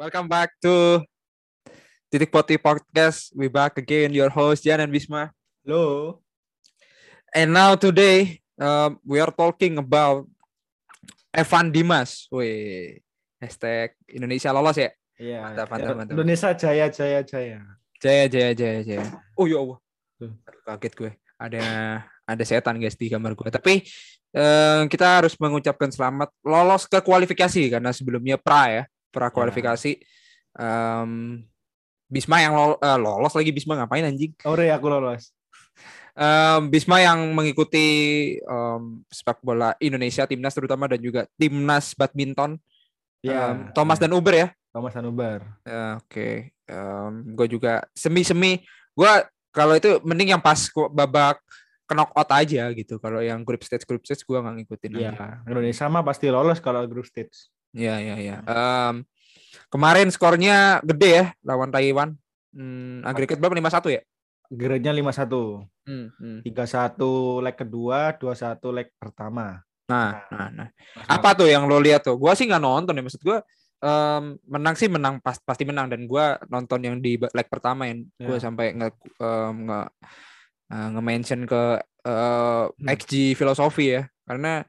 [0.00, 1.04] Welcome back to
[2.08, 3.36] Titik Poti Podcast.
[3.36, 5.28] We back again, your host Jan and Bisma.
[5.60, 6.24] Halo.
[7.36, 10.24] And now today um, we are talking about
[11.36, 12.32] Evan Dimas.
[12.32, 13.04] Wih,
[13.44, 14.88] hashtag Indonesia lolos ya?
[15.20, 15.52] Iya.
[15.52, 16.12] Mantap, mantap, mantap.
[16.16, 17.60] Indonesia jaya jaya jaya.
[18.00, 19.04] Jaya, jaya, jaya, jaya.
[19.36, 19.84] Oh ya Allah,
[20.64, 21.12] kaget gue.
[21.36, 21.60] Ada
[22.24, 23.52] ada setan guys di kamar gue.
[23.52, 23.84] Tapi
[24.32, 29.98] eh, kita harus mengucapkan selamat lolos ke kualifikasi karena sebelumnya pra ya, pra kualifikasi.
[30.56, 31.42] Em,
[32.10, 34.34] Bisma yang lol- eh, lolos lagi Bisma ngapain anjing?
[34.42, 35.30] Ore aku lolos.
[36.14, 37.86] Em, Bisma yang mengikuti
[38.38, 42.58] em, sepak bola Indonesia timnas terutama dan juga timnas badminton.
[43.22, 43.54] Iya.
[43.54, 44.48] Em, Thomas dan Uber ya.
[44.70, 45.42] Thomas Anubar.
[45.66, 46.54] Ya, Oke,
[47.34, 48.62] gue juga semi-semi.
[48.94, 49.10] Gue
[49.50, 50.62] kalau itu mending yang pas
[50.94, 51.42] babak
[51.90, 53.02] knockout aja gitu.
[53.02, 54.90] Kalau yang group stage group stage gue nggak ngikutin.
[54.94, 55.42] Iya.
[55.42, 57.50] Indonesia mah pasti lolos kalau group stage.
[57.70, 58.36] Iya iya iya.
[58.42, 59.06] Em,
[59.70, 62.18] kemarin skornya gede ya lawan Taiwan.
[62.50, 63.54] Hmm, agregat berapa?
[63.54, 64.02] 5-1 ya?
[64.50, 65.62] Grade-nya 5-1.
[65.86, 66.38] Hmm, hmm.
[66.42, 66.98] 3-1
[67.38, 69.62] leg kedua, 2-1 leg pertama.
[69.86, 70.68] Nah, nah, nah.
[71.06, 72.18] Apa tuh yang lo lihat tuh?
[72.18, 73.40] Gua sih nggak nonton ya maksud gua.
[73.80, 78.04] em, menang sih menang pas, pasti menang dan gua nonton yang di leg pertama yang
[78.20, 78.42] gue Ya.
[78.44, 79.80] sampai nge em, nge
[80.68, 81.62] eh, nge-mention ke
[82.04, 82.86] eh, Hmm.
[82.92, 84.60] XG filosofi ya karena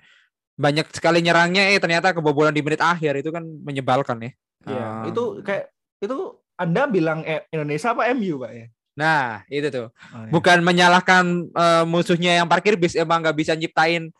[0.61, 4.31] banyak sekali nyerangnya eh ternyata kebobolan di menit akhir itu kan menyebalkan ya.
[4.69, 4.87] Iya.
[5.01, 6.17] Em, Itu kayak itu
[6.53, 8.67] Anda bilang eh, Indonesia apa MU, Pak ya?
[8.93, 9.87] Nah, itu tuh.
[9.89, 10.29] Oh, iya.
[10.29, 14.13] Bukan menyalahkan eh, musuhnya yang parkir bis emang nggak bisa nyiptain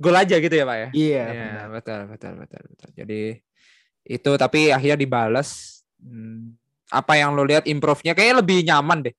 [0.00, 0.88] gol aja gitu ya, Pak ya.
[0.96, 1.68] Iya, benar.
[1.76, 2.90] betul, betul, betul, betul.
[2.96, 3.22] Jadi
[4.08, 5.80] itu tapi akhirnya dibalas.
[6.00, 6.56] Hmm,
[6.92, 9.14] apa yang lo lihat improve-nya kayaknya lebih nyaman deh.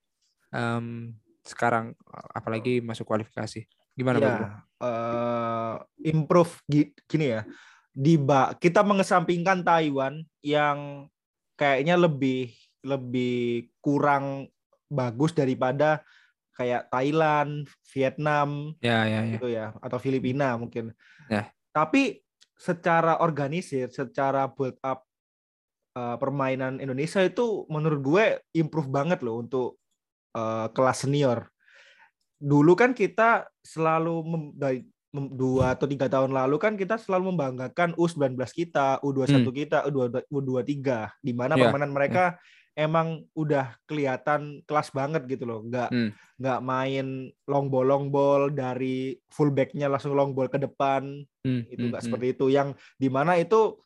[0.54, 1.14] Em,
[1.46, 1.94] sekarang
[2.34, 3.66] apalagi masuk kualifikasi.
[3.96, 4.30] Gimana Bro?
[4.76, 5.76] eh,
[6.12, 7.42] improve gi- gini ya.
[7.96, 11.08] Di ba- kita mengesampingkan Taiwan yang
[11.56, 12.52] kayaknya lebih
[12.84, 14.52] lebih kurang
[14.86, 16.04] bagus daripada
[16.54, 19.34] kayak Thailand, Vietnam Ya, ya, ya.
[19.40, 20.92] gitu ya atau Filipina mungkin.
[21.32, 21.50] Ya.
[21.72, 22.22] Tapi
[22.56, 25.08] secara organisir, secara build up
[25.96, 29.80] eh, permainan Indonesia itu menurut gue improve banget loh untuk
[30.36, 31.48] eh, kelas senior.
[32.40, 34.80] Dulu kan kita selalu mem- dari
[35.16, 40.28] mem- dua atau tiga tahun lalu kan kita selalu membanggakan U19 kita, U21 kita, U22
[40.28, 41.60] U23 di mana Hmm.
[41.60, 42.26] Ya, permainan mereka
[42.76, 45.64] emang udah kelihatan kelas banget gitu loh.
[45.64, 46.12] Nggak Hmm.
[46.36, 47.08] nggak main
[47.48, 52.02] long ball long ball dari fullbacknya langsung long ball ke depan Hmm, itu hmm, nggak
[52.04, 52.12] hmm.
[52.12, 53.80] seperti itu yang di mana itu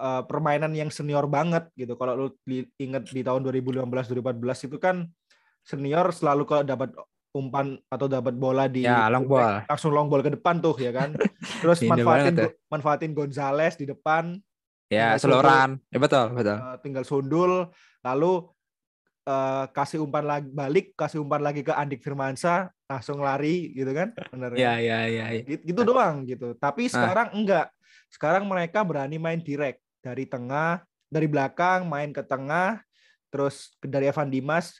[0.00, 2.26] uh, permainan yang senior banget gitu kalau lu
[2.80, 5.04] inget di tahun 2015 2014 itu kan
[5.60, 6.96] senior selalu kalau dapat
[7.32, 9.64] umpan atau dapat bola di Ya, long ball.
[9.64, 11.16] langsung long ball ke depan tuh ya kan
[11.64, 14.36] terus manfaatin banget manfaatin Gonzales di depan
[14.86, 15.80] Ya, seloran.
[15.88, 16.52] Ya betul, betul.
[16.52, 17.72] uh, tinggal sundul
[18.04, 18.44] lalu
[19.24, 24.12] uh, kasih umpan lagi balik kasih umpan lagi ke Andik Firmansyah langsung lari gitu kan
[24.28, 25.40] bener Ya, ya, ya, ya.
[25.40, 26.52] Gitu, gitu doang gitu.
[26.54, 26.92] Tapi Ah.
[26.92, 27.72] sekarang enggak.
[28.12, 32.84] Sekarang mereka berani main direct dari tengah, dari belakang main ke tengah,
[33.32, 34.76] terus dari Evan Dimas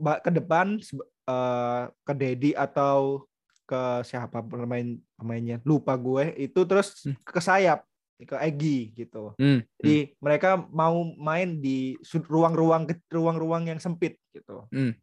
[0.00, 0.80] ke depan
[1.26, 3.26] eh, ke Dedi atau
[3.62, 7.16] ke siapa pemain pemainnya lupa gue itu terus Hmm.
[7.24, 7.86] ke sayap
[8.22, 9.34] ke Egi gitu.
[9.34, 9.66] Hmm, hmm.
[9.82, 11.98] Jadi mereka mau main di
[12.30, 14.66] ruang-ruang ruang-ruang yang sempit gitu.
[14.70, 14.94] Hmm.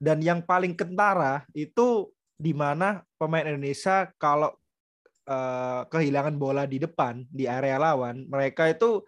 [0.00, 4.54] Dan yang paling kentara itu di mana pemain Indonesia kalau
[5.28, 9.04] eh, kehilangan bola di depan di area lawan, mereka itu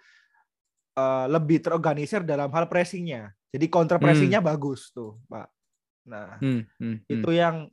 [0.99, 3.33] eh, lebih terorganisir dalam hal pressingnya.
[3.51, 5.49] Jadi counter pressingnya bagus tuh, Pak.
[6.11, 7.23] Nah, Hmm, hmm, hmm.
[7.23, 7.71] itu yang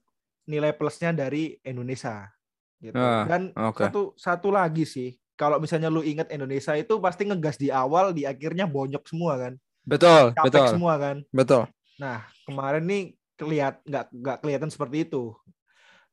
[0.48, 2.30] nilai plusnya dari Indonesia.
[2.78, 2.94] Gitu.
[2.96, 3.82] Ah, Dan Oke.
[3.84, 8.24] satu satu lagi sih, kalau misalnya lu inget Indonesia itu pasti ngegas di awal, di
[8.24, 9.54] akhirnya bonyok semua kan,
[9.84, 11.18] Betul, capek betul, semua kan.
[11.34, 11.64] betul.
[11.98, 13.04] Nah kemarin nih
[13.38, 15.34] kelihat nggak nggak kelihatan seperti itu.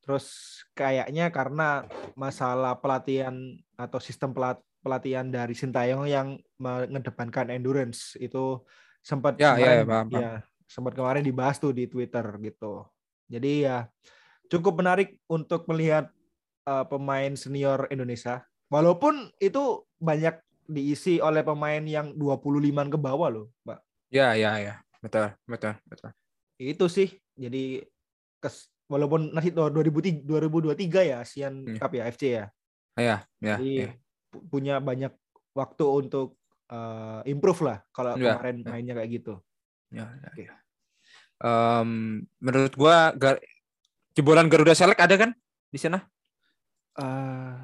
[0.04, 8.60] Terus kayaknya karena masalah pelatihan atau sistem pelat, pelatihan dari Sintayong yang mengedepankan endurance itu
[9.00, 10.20] sempat Ya, ya, kemarin ya, paham, paham.
[10.20, 10.30] ya,
[10.66, 12.84] sempat kemarin dibahas tuh di Twitter gitu.
[13.28, 13.88] Jadi ya
[14.48, 16.08] cukup menarik untuk melihat
[16.64, 18.44] uh, pemain senior Indonesia.
[18.68, 23.78] Walaupun itu banyak diisi oleh pemain yang 25 ke bawah loh, Mbak.
[24.08, 24.74] Ya, ya, ya.
[25.04, 26.10] Betul, betul, betul.
[26.56, 27.12] Itu sih.
[27.36, 27.84] Jadi
[28.40, 31.76] kes, walaupun nanti 2003 2023 ya ASEAN Hmm.
[31.76, 32.44] Cup ya FC ya.
[32.94, 33.90] Ya, ya, Jadi ya.
[34.32, 35.12] pu- punya banyak
[35.52, 36.38] waktu untuk
[36.70, 38.70] uh, improve lah kalau Ya, kemarin ya.
[38.70, 39.34] mainnya kayak gitu.
[39.94, 40.54] Ya, ya, ya.
[41.44, 41.90] Em,
[42.42, 43.42] menurut gua gar-
[44.18, 45.30] jebolan Garuda Select ada kan
[45.70, 46.02] di sana?
[46.98, 47.54] Eh,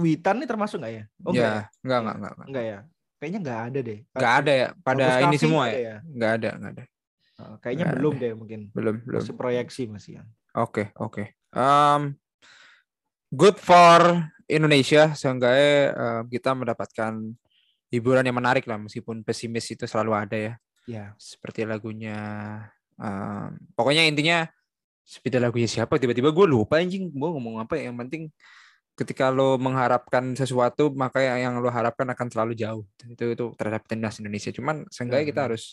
[0.00, 1.04] Witan nih termasuk nggak ya?
[1.22, 1.64] Oh ya, enggak ya?
[1.84, 2.48] enggak, enggak, enggak, enggak.
[2.48, 2.78] Enggak ya.
[3.14, 3.98] kayaknya nggak ada deh.
[4.12, 5.80] Nggak ada ya pada ini semua ada ya?
[5.80, 5.96] ya?
[6.04, 6.84] Nggak ada, nggak ada.
[7.34, 8.60] Uh, kayaknya Nggak belum deh mungkin.
[8.76, 9.20] Belum, belum.
[9.24, 10.22] Masih proyeksi masih ya.
[10.54, 11.24] Oke, oke.
[11.54, 12.14] Um,
[13.32, 17.12] good for Indonesia seenggaknya um, kita mendapatkan
[17.88, 20.54] hiburan yang menarik lah meskipun pesimis itu selalu ada ya.
[20.84, 21.16] Ya.
[21.16, 22.18] Seperti lagunya
[22.98, 24.46] um, pokoknya intinya
[25.04, 27.92] seperti lagunya siapa tiba-tiba gue lupa anjing gue ngomong apa ya.
[27.92, 28.32] yang penting
[28.94, 34.16] ketika lo mengharapkan sesuatu maka yang lo harapkan akan selalu jauh itu itu terhadap timnas
[34.22, 35.48] Indonesia cuman seenggaknya kita Hmm.
[35.52, 35.64] harus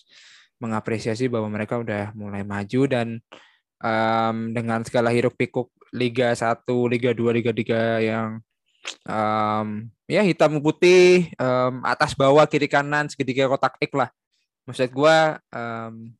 [0.61, 3.07] mengapresiasi bahwa mereka udah mulai maju dan
[3.81, 8.27] um, dengan segala hiruk pikuk Liga 1, Liga 2, Liga 3 yang
[9.05, 9.67] um,
[10.05, 14.09] ya hitam putih um, atas bawah kiri kanan segitiga kotak X lah
[14.67, 16.11] maksud gua um,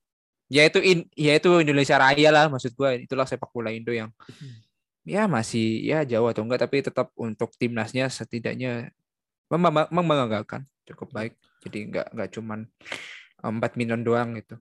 [0.51, 4.09] ya itu in, ya itu Indonesia Raya lah maksud gua itulah sepak bola Indo yang
[5.01, 8.93] ya masih ya jauh atau enggak tapi tetap untuk timnasnya setidaknya
[9.49, 11.33] membangga- membanggakan cukup baik
[11.65, 12.59] jadi enggak enggak cuman
[13.41, 14.57] um, badminton doang gitu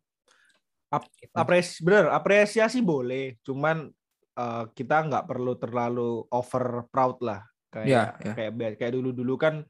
[0.90, 1.30] Ap- Gitu.
[1.38, 3.86] Apresi bener, apresiasi boleh, cuman
[4.34, 7.46] eh, kita nggak perlu terlalu over proud lah.
[7.70, 8.32] Kayak Ya, ya.
[8.34, 9.62] kayak kayak dulu-dulu kan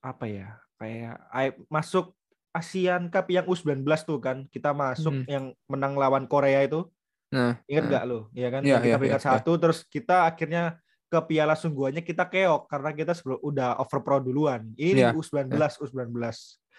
[0.00, 0.56] apa ya?
[0.80, 2.15] Kayak ai- masuk
[2.56, 5.26] Asian Cup yang U19 tuh kan, kita masuk Hmm.
[5.28, 6.88] yang menang lawan Korea itu.
[7.26, 7.90] nah Ingat nah.
[7.90, 8.18] nggak lo?
[8.32, 8.62] Iya kan?
[8.62, 9.28] Yang kita iya, peringkat iya.
[9.34, 10.62] satu, terus kita akhirnya
[11.06, 14.70] ke piala sungguhannya kita keok karena kita sebelum udah over proud duluan.
[14.74, 15.50] Ini Iya, U19,
[15.82, 16.14] U19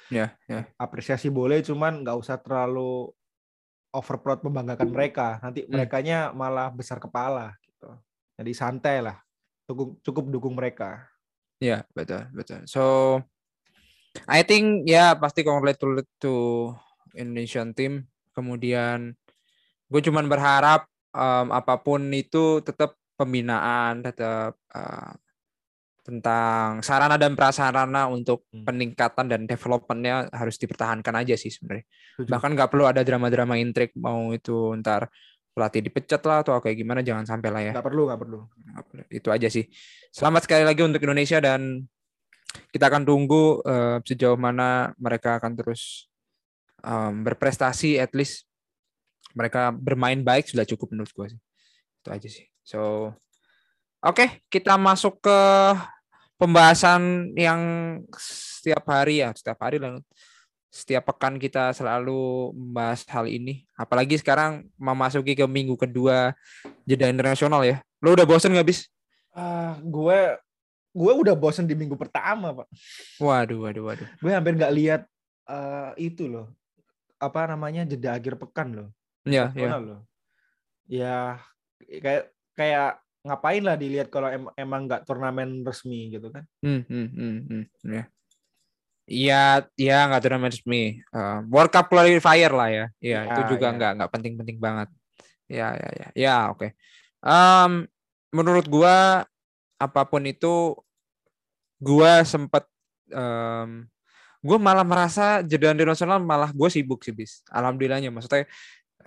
[0.07, 3.11] ya ya apresiasi boleh cuman nggak usah terlalu
[3.91, 5.75] over proud membanggakan mereka nanti Hmm.
[5.75, 7.91] merekanya malah besar kepala gitu
[8.39, 9.19] jadi santai lah
[9.67, 11.11] Dukung- cukup dukung mereka
[11.57, 12.63] Ya, betul, betul.
[12.69, 13.17] So,
[14.25, 16.73] I think ya pasti congratulate to
[17.13, 18.09] Indonesian team.
[18.33, 19.13] Kemudian
[19.87, 25.13] gue cuman berharap um, apa pun itu tetap pembinaan, tetap uh,
[26.07, 28.63] tentang sarana dan prasarana untuk Hmm.
[28.63, 31.83] peningkatan dan developmentnya harus dipertahankan aja sih sebenarnya.
[32.23, 35.11] Bahkan nggak perlu ada drama-drama intrik mau itu ntar
[35.51, 37.71] pelatih dipecat lah atau kayak gimana jangan sampai lah ya.
[37.75, 38.39] nggak perlu nggak perlu.
[39.11, 39.67] Itu aja sih.
[40.15, 41.83] Selamat sekali lagi untuk Indonesia dan
[42.71, 46.11] kita akan tunggu eh, sejauh mana mereka akan terus
[46.83, 47.99] em, berprestasi.
[47.99, 48.47] At least
[49.37, 51.41] mereka bermain baik sudah cukup menurut gue sih.
[52.03, 52.45] Itu aja sih.
[52.63, 53.11] So,
[54.03, 55.39] oke kita masuk ke
[56.37, 57.61] pembahasan yang
[58.17, 59.99] setiap hari ya, setiap hari lah.
[60.67, 63.65] Setiap pekan kita selalu membahas hal ini.
[63.73, 66.35] Apalagi sekarang memasuki ke minggu kedua
[66.85, 67.81] jeda internasional ya.
[68.03, 68.85] Lo udah bosen nggak bis?
[69.37, 70.19] ah gue
[70.97, 72.67] gue udah bosen di minggu pertama pak
[73.21, 74.07] Waduh, waduh, waduh.
[74.17, 75.01] gue hampir nggak lihat
[75.45, 76.49] eh, itu loh
[77.17, 78.89] apa namanya jeda akhir pekan loh
[79.21, 79.77] Ya, ya.
[79.77, 80.01] loh
[80.89, 81.37] ya
[82.01, 82.89] kayak kayak
[83.27, 87.63] ngapain lah dilihat kalau em- emang nggak turnamen resmi gitu kan Hmm, hmm, hmm, hmm,
[87.85, 88.03] ya.
[89.07, 89.43] Iya,
[89.79, 90.99] iya nggak turnamen resmi.
[90.99, 92.85] Eh, World Cup qualifier lah ya.
[92.99, 93.75] Iya, itu Ya, juga ya.
[93.79, 94.89] nggak nggak penting-penting banget.
[95.47, 96.07] Ya, ya, ya.
[96.11, 96.75] Ya, oke.
[97.23, 97.71] Em,
[98.35, 99.23] menurut gua
[99.79, 100.75] apa pun itu
[101.77, 102.65] gua sempat
[103.13, 103.85] em,
[104.41, 107.41] gua malah merasa jeda internasional malah gue sibuk sih bis.
[107.49, 108.45] Alhamdulillahnya maksudnya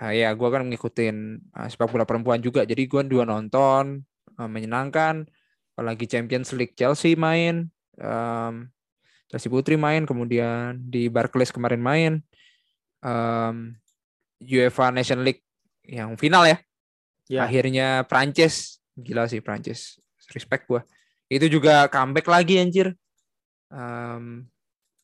[0.01, 2.63] eh, ya gua kan ngikutin eh, sepak bola perempuan juga.
[2.67, 4.03] Jadi gua dua nonton
[4.39, 5.27] eh, menyenangkan.
[5.75, 7.65] Apalagi Champions League Chelsea main,
[7.97, 8.55] em,
[9.31, 12.13] Chelsea Putri main, kemudian di Barclays kemarin main,
[13.01, 13.79] em,
[14.45, 15.41] UEFA Nation League
[15.89, 16.61] yang final ya.
[17.31, 17.47] Ya.
[17.47, 20.03] Akhirnya Prancis, gila sih Prancis,
[20.37, 20.85] respect gua.
[21.31, 22.91] Itu juga comeback lagi anjir.
[23.71, 24.51] Em,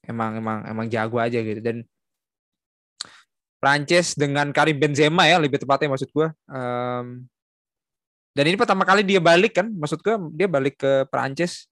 [0.03, 1.87] emang emang emang jago aja gitu dan
[3.63, 6.35] Prancis dengan Karim Benzema ya lebih tepatnya maksud gua.
[6.51, 7.25] Em,
[8.37, 11.71] dan ini pertama kali dia balik kan, maksud gua dia balik ke Prancis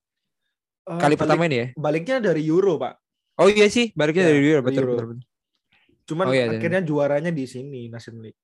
[0.86, 1.66] Eh, kali balik- pertama ini ya.
[1.76, 3.00] baliknya dari Euro pak
[3.34, 4.92] Oh iya sih, baliknya Ya, dari Euro, betul, Euro.
[4.94, 5.26] betul, betul.
[6.04, 8.38] cuman Oh, iya, dan- akhirnya juaranya di sini Nation League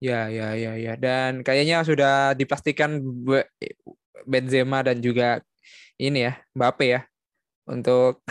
[0.00, 0.96] Ya, ya, ya, ya.
[0.96, 2.96] Dan kayaknya sudah dipastikan
[4.24, 5.40] Benzema dan juga
[5.96, 7.00] ini ya, Mbappe ya
[7.64, 8.24] untuk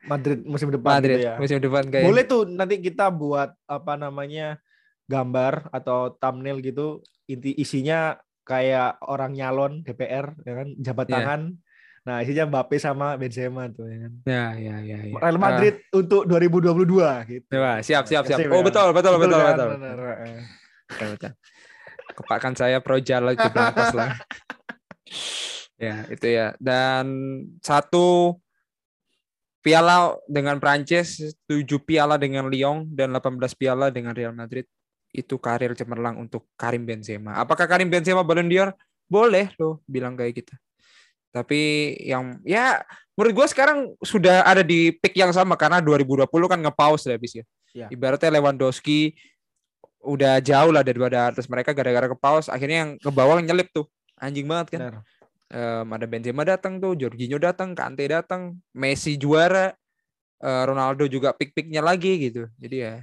[0.00, 2.04] Madrid musim depan Madrid gitu ya musim depan kayak.
[2.08, 4.56] boleh tuh nanti kita buat apa namanya
[5.04, 11.14] gambar atau thumbnail gitu inti isinya kayak orang nyalon DPR ya kan jabat Iya.
[11.14, 11.40] tangan
[12.00, 15.18] nah isinya Mbappe sama Benzema tuh ya kan Ya, ya, ya, ya.
[15.20, 16.80] Real Madrid untuk 2022
[17.28, 18.38] gitu Ah, wah, siap, siap, siap.
[18.40, 18.66] Sip Oh, ya.
[18.66, 19.52] betul, betul, betul, kan?
[19.52, 19.68] betul.
[19.76, 20.40] Bener, eh.
[20.88, 21.32] Betul, betul.
[22.16, 24.16] Kepakan saya Pro Jalo Blancos lah.
[25.76, 26.54] ya, itu ya.
[26.58, 27.06] Dan
[27.60, 28.38] satu
[29.60, 34.64] piala dengan Prancis, tujuh piala dengan Lyon, dan 18 piala dengan Real Madrid.
[35.10, 37.36] Itu karir cemerlang untuk Karim Benzema.
[37.42, 38.70] Apakah Karim Benzema Ballon d'Or?
[39.10, 40.54] Boleh loh bilang kayak gitu.
[41.30, 42.82] Tapi yang ya
[43.14, 47.32] menurut gue sekarang sudah ada di peak yang sama karena 2020 kan nge-pause ya habis
[47.34, 47.44] ya.
[47.70, 47.86] Ya.
[47.90, 49.14] Ibaratnya Lewandowski
[50.00, 53.86] udah jauh lah daripada atas mereka gara-gara ke pause akhirnya yang ke bawah nyelip tuh.
[54.20, 54.80] Anjing banget kan.
[54.80, 54.94] Benar.
[55.50, 59.74] Em, ada Benzema datang tuh, Jorginho datang, Kante datang, Messi juara,
[60.38, 62.46] eh, Ronaldo juga pick-picknya lagi gitu.
[62.60, 62.94] Jadi ya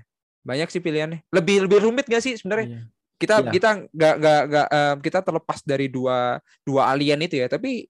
[0.48, 1.28] banyak sih pilihannya.
[1.34, 2.68] Lebih lebih rumit gak sih sebenarnya?
[2.72, 2.82] Iya.
[3.18, 3.50] Kita Iya.
[3.50, 7.50] kita nggak nggak nggak em, kita terlepas dari dua dua alien itu ya.
[7.50, 7.90] Tapi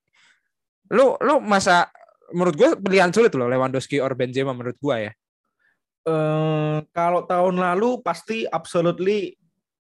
[0.95, 1.91] lu lu masa
[2.31, 5.11] menurut gue pilihan sulit loh Lewandowski or Benzema menurut gua ya.
[6.07, 9.35] Eh, kalau tahun lalu pasti absolutely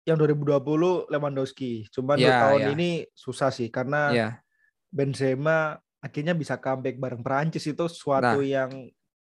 [0.05, 1.89] yang 2020 Lewandowski.
[1.89, 2.69] Cuman untuk tahun ya.
[2.77, 4.29] ini susah sih karena Ya,
[4.93, 8.45] Benzema akhirnya bisa comeback bareng Perancis itu suatu Nah.
[8.45, 8.71] yang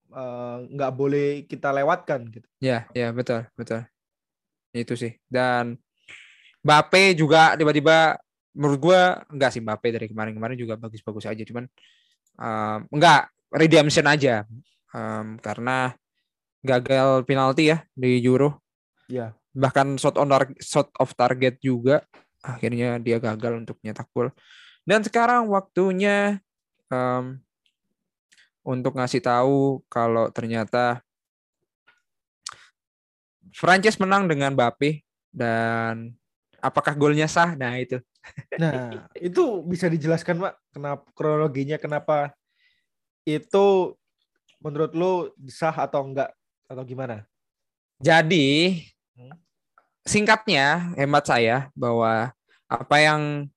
[0.06, 2.48] eh, nggak boleh kita lewatkan gitu.
[2.60, 3.84] ya, ya betul betul.
[4.72, 5.16] Itu sih.
[5.26, 5.80] Dan
[6.62, 8.20] Mbappe juga tiba-tiba
[8.52, 11.66] menurut gua enggak sih Mbappe dari kemarin-kemarin juga bagus-bagus aja cuman
[12.36, 14.44] em, enggak redemption aja
[14.96, 15.92] Em, karena
[16.64, 18.64] gagal penalti ya di Euro
[19.06, 19.36] Ya.
[19.56, 22.04] Bahkan shot on tar- shot of target juga
[22.44, 24.30] akhirnya dia gagal untuk nyetak gol
[24.84, 26.44] dan sekarang waktunya
[26.92, 27.40] em,
[28.62, 31.00] untuk ngasih tahu kalau ternyata
[33.56, 36.12] Prancis menang dengan Mbappe dan
[36.60, 38.04] apakah golnya sah nah itu
[38.56, 42.34] Nah, itu bisa dijelaskan, Pak, kenapa kronologinya kenapa
[43.26, 43.94] itu
[44.62, 45.14] menurut lu
[45.50, 46.32] sah atau enggak
[46.66, 47.26] atau gimana?
[48.02, 48.82] Jadi.
[50.06, 52.30] Singkatnya hemat saya bahwa
[52.70, 53.50] apa yang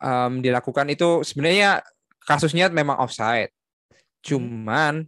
[0.00, 1.84] em, dilakukan itu sebenarnya
[2.24, 3.52] kasusnya memang offside.
[4.24, 5.06] Cuman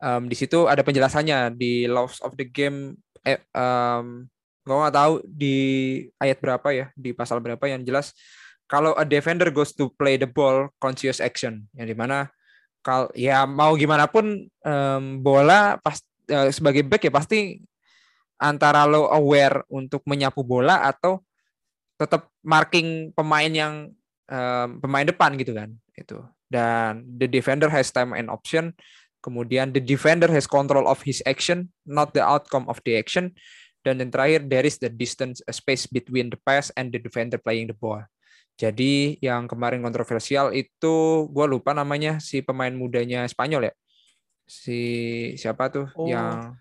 [0.00, 2.96] em, di situ ada penjelasannya di laws of the game.
[3.22, 4.26] Eh, em,
[4.64, 5.56] gue nggak tahu di
[6.20, 8.12] ayat berapa ya, di pasal berapa yang jelas
[8.68, 12.28] kalau a defender goes to play the ball conscious action, yang di mana
[12.84, 15.98] kal ya mau gimana pun em, bola pas
[16.28, 17.64] eh, sebagai back ya pasti
[18.38, 21.20] antara lo aware untuk menyapu bola atau
[21.98, 23.74] tetap marking pemain yang
[24.30, 28.72] em, pemain depan gitu kan itu dan the defender has time and option.
[29.20, 33.36] Kemudian the defender has control of his action not the outcome of the action.
[33.84, 37.36] Dan yang terakhir there is the distance a space between the pass and the defender
[37.36, 38.00] playing the ball.
[38.58, 43.74] Jadi yang kemarin kontroversial itu gue lupa namanya si pemain mudanya Spanyol ya?
[44.48, 44.80] Si
[45.38, 46.08] siapa tuh Oh.
[46.08, 46.56] yang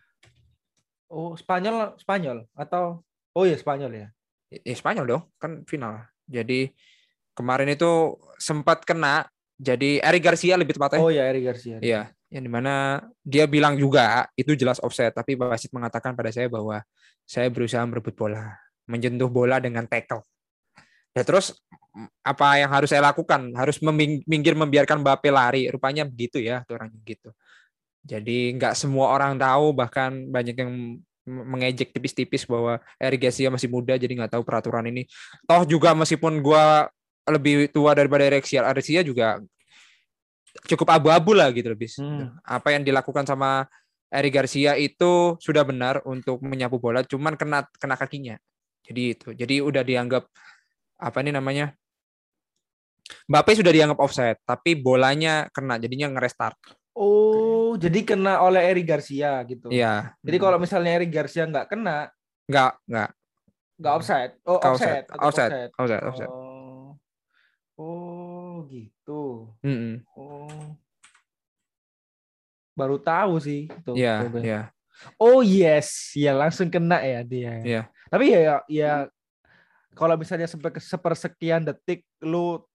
[1.08, 3.04] Oh, Spanyol Spanyol atau
[3.38, 4.08] Oh ya Spanyol ya.
[4.52, 6.72] ya Spanyol dong kan final jadi
[7.32, 11.78] kemarin itu sempat kena jadi Eric Garcia lebih tepatnya Oh ya Eric Garcia.
[11.82, 16.46] Iya, yang di mana dia bilang juga itu jelas offset, tapi wasit mengatakan pada saya
[16.46, 16.86] bahwa
[17.26, 18.54] saya berusaha merebut bola,
[18.86, 20.22] menyentuh bola dengan tackle.
[21.18, 21.58] Ya terus
[22.22, 23.50] apa yang harus saya lakukan?
[23.58, 25.66] Harus meming- minggir membiarkan Mbappe lari.
[25.74, 27.34] Rupanya begitu ya, tuh orangnya gitu.
[28.04, 30.72] Jadi nggak semua orang tahu, bahkan banyak yang
[31.28, 35.04] mengejek tipis-tipis bahwa Eric Garcia masih muda, jadi nggak tahu peraturan ini.
[35.44, 36.88] Toh juga meskipun gua
[37.28, 39.28] lebih tua daripada Eric Garcia, Eric Garcia juga
[40.66, 41.92] cukup abu-abu lah gitu lebih.
[42.00, 42.32] Hmm.
[42.48, 43.68] Apa yang dilakukan sama
[44.08, 48.36] Eric Garcia itu sudah benar untuk menyapu bola, cuman kena kena kakinya.
[48.88, 49.36] Jadi itu.
[49.36, 50.24] Jadi udah dianggap
[50.98, 51.76] apa ini namanya?
[53.28, 56.56] Mbappe sudah dianggap offside, tapi bolanya kena, jadinya ngerestart.
[56.98, 59.70] Oh, jadi kena oleh Eric Garcia gitu.
[59.70, 60.18] Iya.
[60.26, 62.10] Jadi kalau misalnya Eric Garcia nggak kena,
[62.50, 63.10] nggak nggak
[63.78, 64.34] nggak offside.
[64.42, 65.06] Oh, offside.
[65.14, 66.32] offside, tetap offside, offside.
[66.34, 66.98] Oh.
[67.78, 69.54] Oh, gitu.
[69.62, 70.02] Mm-mm.
[70.18, 70.74] Oh.
[72.74, 73.94] Baru tahu sih itu.
[73.94, 74.62] Iya, iya,
[75.22, 77.54] Oh yes, ya langsung kena ya dia.
[77.62, 77.82] iya.
[78.10, 78.94] Tapi ya ya, ya
[79.94, 82.66] kalau misalnya seper, sepersekian detik lu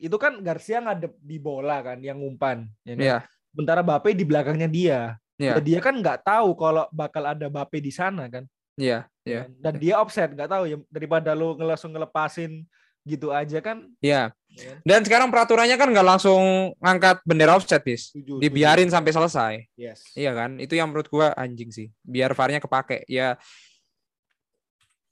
[0.00, 2.64] itu kan Garcia ngadep di bola kan yang umpan.
[2.84, 3.04] Ya kan?
[3.04, 3.18] Iya,
[3.56, 5.00] Sementara Bape di belakangnya dia.
[5.40, 8.44] Ya, dia kan nggak tahu kalau bakal ada Bape di sana kan.
[8.76, 9.48] iya, iya.
[9.56, 12.68] Dan dia offset nggak tahu ya daripada lu langsung ngelepasin
[13.08, 13.88] gitu aja kan.
[14.04, 14.36] Iya.
[14.52, 14.76] Ya kan?
[14.84, 18.12] Dan sekarang peraturannya kan nggak langsung ngangkat bendera offset, bis.
[18.12, 18.96] Setuju, Dibiarin setuju.
[19.00, 19.52] sampai selesai.
[19.80, 20.04] Yes.
[20.12, 20.60] Iya kan?
[20.60, 21.88] Itu yang menurut gua anjing sih.
[22.04, 23.08] Biar VAR-nya kepake.
[23.08, 23.40] Ya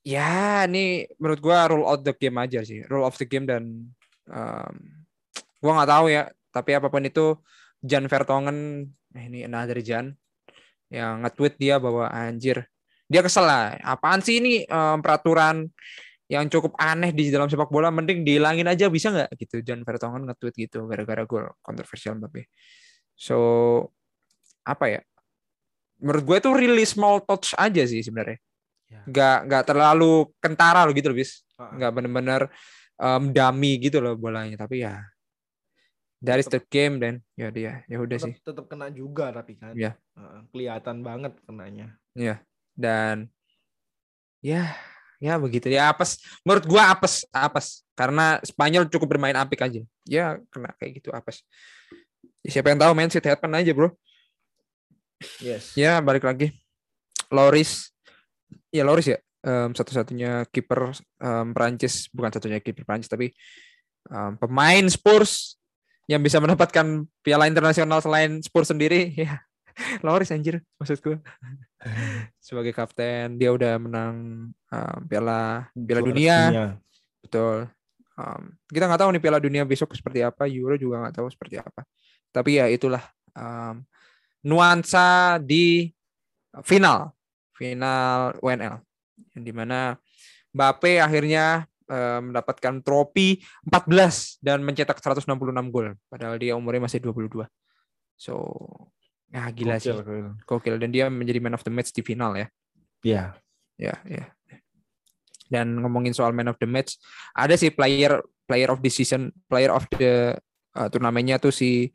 [0.04, 2.84] Ya, ini menurut gua rule out the game aja sih.
[2.92, 3.88] Rule of the game dan
[4.28, 4.74] em,
[5.64, 7.32] gua nggak tahu ya, tapi apa pun itu
[7.84, 10.08] Jan Vertonghen eh, ini another Jan
[10.88, 12.64] yang nge-tweet dia bahwa anjir
[13.04, 13.76] dia kesel lah.
[13.84, 15.68] Apaan sih ini em, peraturan
[16.24, 20.24] yang cukup aneh di dalam sepak bola mending dihilangin aja bisa nggak gitu Jan Vertonghen
[20.24, 22.48] nge-tweet gitu gara-gara gol kontroversial Mbappe.
[23.12, 23.36] So
[24.64, 25.00] apa ya?
[26.00, 28.40] Menurut gue itu really small touch aja sih sebenarnya.
[28.88, 29.00] Ya.
[29.04, 31.44] Nggak nggak terlalu kentara loh gitu loh bis.
[31.60, 32.42] Nggak bener-bener
[32.96, 34.56] em, dummy gitu loh bolanya.
[34.56, 35.04] Tapi ya
[36.24, 38.32] That is the game dan ya dia ya udah sih.
[38.40, 39.76] tetap kena juga tapi kan.
[39.76, 39.92] Iya.
[40.16, 41.92] Heeh, kelihatan banget kenanya.
[42.16, 42.40] Ya.
[42.72, 43.28] Dan
[44.40, 44.72] ya
[45.20, 49.84] ya begitu ya apes menurut gua apes apes karena Spanyol cukup bermain apik aja.
[50.08, 51.44] Ya kena kayak gitu apes.
[52.40, 53.92] Ya, siapa yang tahu main shit happen aja, Bro.
[55.44, 55.76] Yes.
[55.76, 56.56] Ya balik lagi.
[57.28, 57.92] Loris
[58.72, 63.30] ya Loris ya em, satu-satunya kiper em, Prancis bukan satunya kiper Prancis tapi
[64.08, 65.60] em, pemain Spurs
[66.04, 69.12] yang bisa mendapatkan piala internasional selain Spurs sendiri.
[69.24, 69.42] Ya
[70.06, 71.18] Loris anjir maksud gue
[72.46, 74.14] sebagai kapten dia udah menang
[74.70, 76.38] em, piala piala Juara dunia.
[77.18, 77.66] betul.
[78.14, 81.58] Em, kita nggak tahu nih piala dunia besok seperti apa Euro juga nggak tahu seperti
[81.58, 81.82] apa.
[82.30, 83.02] Tapi ya itulah
[83.34, 83.82] em,
[84.46, 85.90] nuansa di
[86.62, 87.10] final.
[87.54, 88.82] Final UNL
[89.34, 89.98] yang di mana
[90.54, 95.28] Mbappe akhirnya mendapatkan trofi 14 dan mencetak 166
[95.68, 95.92] gol.
[96.08, 97.44] Padahal dia umurnya masih 22
[98.14, 98.34] so
[99.34, 99.90] ya gila sih.
[99.90, 100.28] Gokil, gokil.
[100.46, 102.46] gokil dan dia menjadi man of the match di final ya.
[103.02, 103.24] Iya.
[103.76, 104.24] ya ya.
[105.50, 106.96] Dan ngomongin soal man of the match
[107.34, 110.38] ada sih player player of the season player of the
[110.78, 111.90] uh, turnamennya tuh si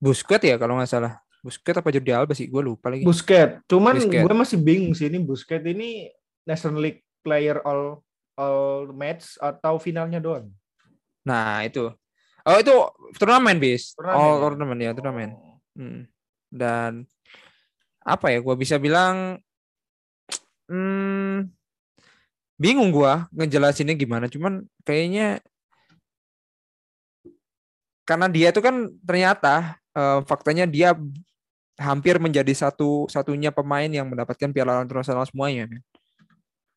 [0.00, 1.20] Busquets ya kalau nggak salah.
[1.40, 2.48] Busquets apa Jordi Alba sih?
[2.48, 3.04] Gue lupa lagi.
[3.04, 3.64] Busquets.
[3.68, 6.08] Cuman gue masih bingung sih ini Busquets ini
[6.48, 8.00] National League player all
[8.40, 10.48] all match atau finalnya doang.
[11.20, 11.92] nah itu
[12.48, 12.72] oh itu
[13.20, 14.40] turnamen bis Turnamen oh ya?
[14.48, 15.60] turnamen ya turnamen Oh.
[15.76, 16.08] Hmm.
[16.48, 17.04] dan
[18.00, 19.36] apa ya gue bisa bilang
[20.72, 21.52] hmm,
[22.56, 25.44] bingung gua ngejelasinnya gimana cuman kayaknya
[28.08, 30.96] karena dia itu kan ternyata eh, faktanya dia
[31.80, 35.64] hampir menjadi satu satunya pemain yang mendapatkan piala internasional semuanya.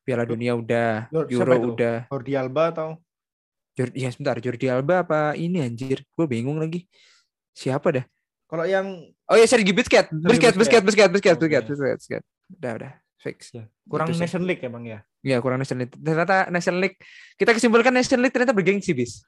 [0.04, 2.88] Piala dunia udah Lord, Euro udah Jordi Alba atau
[3.72, 6.84] Jor- ya sebentar Jordi Alba apa ini anjir gue bingung lagi
[7.50, 8.04] siapa dah
[8.44, 8.86] kalau yang
[9.24, 11.38] oh ya Sergi Busquets Busquets Busquets Busquets Busquets.
[11.40, 14.22] Busquets Busquets Busquets udah udah fix Ya, kurang Itu sih.
[14.22, 14.98] National League emang ya?
[15.20, 15.96] Ya kurang National League.
[15.96, 17.00] Ternyata National League
[17.34, 19.24] kita kesimpulkan National League ternyata bergengsi bis.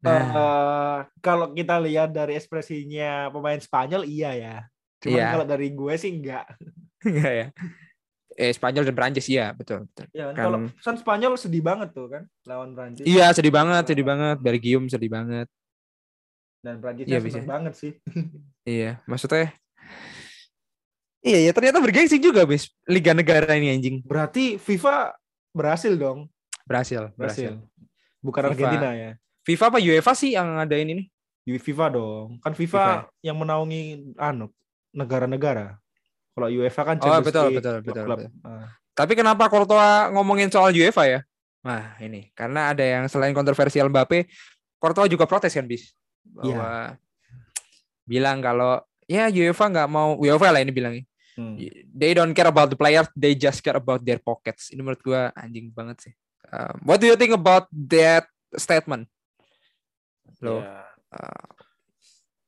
[0.00, 4.56] Nah, Eh, kalau kita lihat dari ekspresinya pemain Spanyol iya ya.
[4.98, 5.26] Cuman Iya.
[5.30, 6.48] kalau dari gue sih enggak.
[7.02, 7.46] enggak ya.
[8.32, 10.06] Eh Spanyol dan Prancis iya betul betul.
[10.10, 13.04] Ya, kan, Kan- kalau kan Spanyol sedih banget tuh kan lawan Prancis.
[13.04, 14.36] Iya sedih banget sedih banget.
[14.40, 15.46] Belgium sedih banget.
[16.62, 17.34] Dan Iya, Prancisnya bisa.
[17.36, 17.92] seneng banget sih.
[18.68, 19.52] Iya maksudnya.
[21.22, 22.66] Iya ya ternyata bergengsi juga bis.
[22.82, 24.02] Liga negara ini anjing.
[24.02, 25.14] Berarti FIFA
[25.54, 26.26] berhasil dong.
[26.66, 27.54] Berhasil Berhasil.
[27.58, 28.18] berhasil.
[28.18, 28.50] Bukan FIFA.
[28.50, 29.10] Argentina ya.
[29.42, 31.04] FIFA apa UEFA sih yang ngadain ini?
[31.42, 32.28] FIFA dong.
[32.38, 33.82] Kan FIFA FIFA yang menaungi
[34.14, 34.46] anu
[34.94, 35.81] negara-negara.
[36.32, 38.18] Kalau UEFA kan Oh, Champions betul, League, betul, betul, klub-klub.
[38.24, 38.32] betul.
[38.48, 38.66] Ah.
[38.92, 41.20] Tapi kenapa Courtois ngomongin soal UEFA ya?
[41.62, 44.26] Nah, ini karena ada yang selain kontroversial Mbappe,
[44.76, 45.92] Courtois juga protes kan, bis.
[46.24, 46.96] Bahwa
[48.02, 51.04] bilang kalau ya UEFA nggak mau UEFA lah ini bilangnya.
[51.32, 51.56] Hmm.
[51.88, 54.68] They don't care about the players, they just care about their pockets.
[54.68, 56.12] Ini menurut gua anjing banget sih.
[56.52, 58.28] Um, what do you think about that
[58.60, 59.08] statement?
[60.44, 60.84] Lo, Ya.
[61.08, 61.48] uh,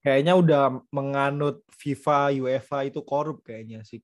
[0.04, 0.62] Kayaknya udah
[0.92, 3.96] menganut FIFA, UEFA itu korup kayaknya si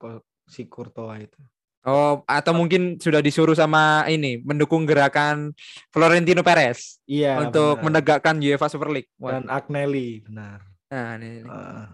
[0.49, 1.41] si Courtois itu.
[1.81, 5.57] oh atau mungkin sudah disuruh sama ini mendukung gerakan
[5.89, 7.41] Florentino Perez Iya.
[7.41, 7.85] untuk benar.
[7.89, 9.09] menegakkan UEFA Super League.
[9.17, 10.61] Wah, dan Agnelli benar.
[10.93, 11.49] Nah, ini, ini.
[11.49, 11.89] Ah.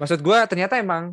[0.00, 1.12] Maksud gua ternyata emang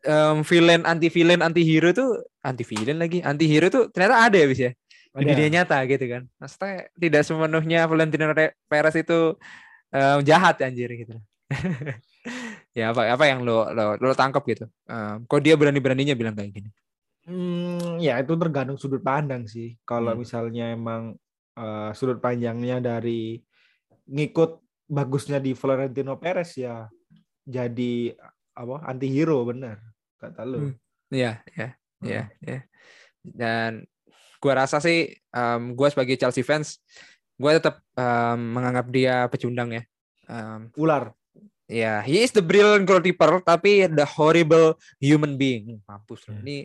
[0.00, 4.36] em, villain anti villain anti hero tuh anti villain lagi anti hero tuh ternyata ada
[4.40, 4.72] ya bis ya
[5.14, 6.22] di dunia nyata gitu kan.
[6.40, 9.36] Maksudnya tidak sepenuhnya Valentino Re- Perez itu
[9.94, 11.14] em, jahat anjir gitu.
[12.78, 14.66] ya apa apa yang lo lo lo tangkap gitu.
[14.90, 16.70] Em, kok dia berani beraninya bilang kayak gini?
[17.24, 19.78] Hmm, ya itu tergantung sudut pandang sih.
[19.86, 20.20] Kalau Hmm.
[20.20, 21.14] misalnya emang
[21.54, 23.38] eh, sudut pandangnya dari
[24.10, 24.58] ngikut
[24.90, 26.84] bagusnya di Florentino Perez ya
[27.40, 28.12] jadi
[28.52, 29.78] apa anti hero benar
[30.18, 30.58] kata lu.
[30.58, 30.74] Hmm.
[31.08, 31.68] Iya, iya,
[32.02, 32.06] Hmm.
[32.10, 32.60] iya, iya.
[33.22, 33.70] Dan
[34.42, 36.82] gua rasa sih em, gua sebagai Chelsea fans
[37.38, 39.82] gua tetap em, menganggap dia pecundang ya.
[40.30, 41.12] Em, Ular.
[41.64, 45.80] Ya, he is the brilliant goalkeeper, tapi the horrible human being.
[45.88, 46.36] Mampus loh.
[46.36, 46.44] Hmm.
[46.44, 46.56] Ini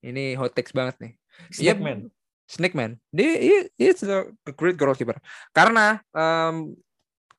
[0.00, 1.12] ini hot takes banget nih.
[1.52, 1.98] Snake Man.
[2.48, 2.96] Snake Man.
[3.12, 5.20] Dia he, he is the great goalkeeper.
[5.52, 6.72] Karena em,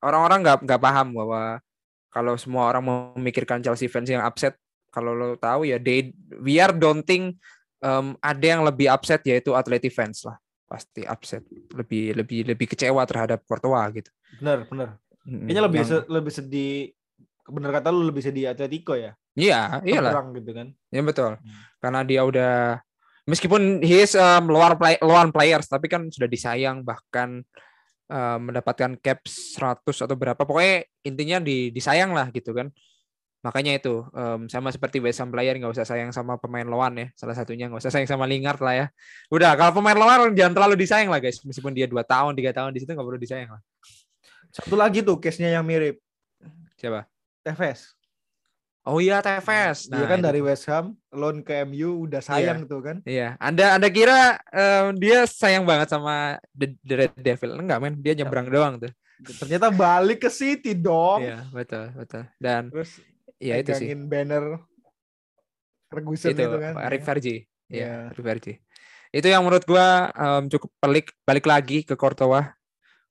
[0.06, 1.58] orang-orang nggak nggak paham bahwa
[2.14, 4.58] kalau semua orang memikirkan Chelsea fans yang upset,
[4.90, 7.38] kalau lo tahu ya, they, we are don't think
[7.82, 10.38] em, ada yang lebih upset yaitu Atleti fans lah.
[10.70, 11.42] Pasti upset,
[11.74, 14.10] lebih lebih lebih kecewa terhadap Courtois gitu.
[14.38, 15.02] Benar, benar.
[15.26, 16.74] Kayaknya lebih yang- se- lebih sedih
[17.50, 19.18] bener kata lu lebih sedih Atletico ya.
[19.34, 20.14] Iya, iyalah.
[20.14, 20.68] Kurang gitu kan.
[20.88, 21.32] Ya betul.
[21.36, 21.58] Hmm.
[21.82, 22.78] Karena dia udah
[23.26, 27.42] meskipun he is um, luar play, luar players tapi kan sudah disayang bahkan
[28.08, 32.70] uh, mendapatkan cap 100 atau berapa pokoknya intinya di disayang lah gitu kan
[33.40, 37.08] makanya itu um, sama seperti West Ham player nggak usah sayang sama pemain lawan ya
[37.16, 38.86] salah satunya nggak usah sayang sama Lingard lah ya
[39.32, 42.76] udah kalau pemain lawan jangan terlalu disayang lah guys meskipun dia dua tahun tiga tahun
[42.76, 43.62] di situ nggak perlu disayang lah
[44.52, 46.04] satu lagi tuh case nya yang mirip
[46.76, 47.08] siapa
[47.40, 48.00] Tevez
[48.90, 49.92] Oh iya TVS.
[49.94, 50.26] Nah, dia kan itu.
[50.26, 52.72] dari West Ham loan ke MU udah sayang iya.
[52.72, 52.98] tuh kan.
[53.06, 53.30] Iya.
[53.38, 57.60] Anda Anda kira um, dia sayang banget sama The, The Red Devil?
[57.62, 58.54] Enggak men, dia nyebrang ya.
[58.58, 58.92] doang tuh.
[59.20, 61.22] Ternyata balik ke City dong.
[61.22, 62.24] Iya, betul, betul.
[62.42, 63.04] Dan Terus
[63.40, 63.96] ya itu sih.
[63.96, 64.60] banner
[65.90, 66.74] Ferguson itu, itu kan.
[67.02, 67.38] Vergi.
[67.70, 68.00] Iya, yeah.
[68.14, 68.54] Rick Vergi.
[69.10, 72.46] Itu yang menurut gua um, cukup pelik balik lagi ke Courtois.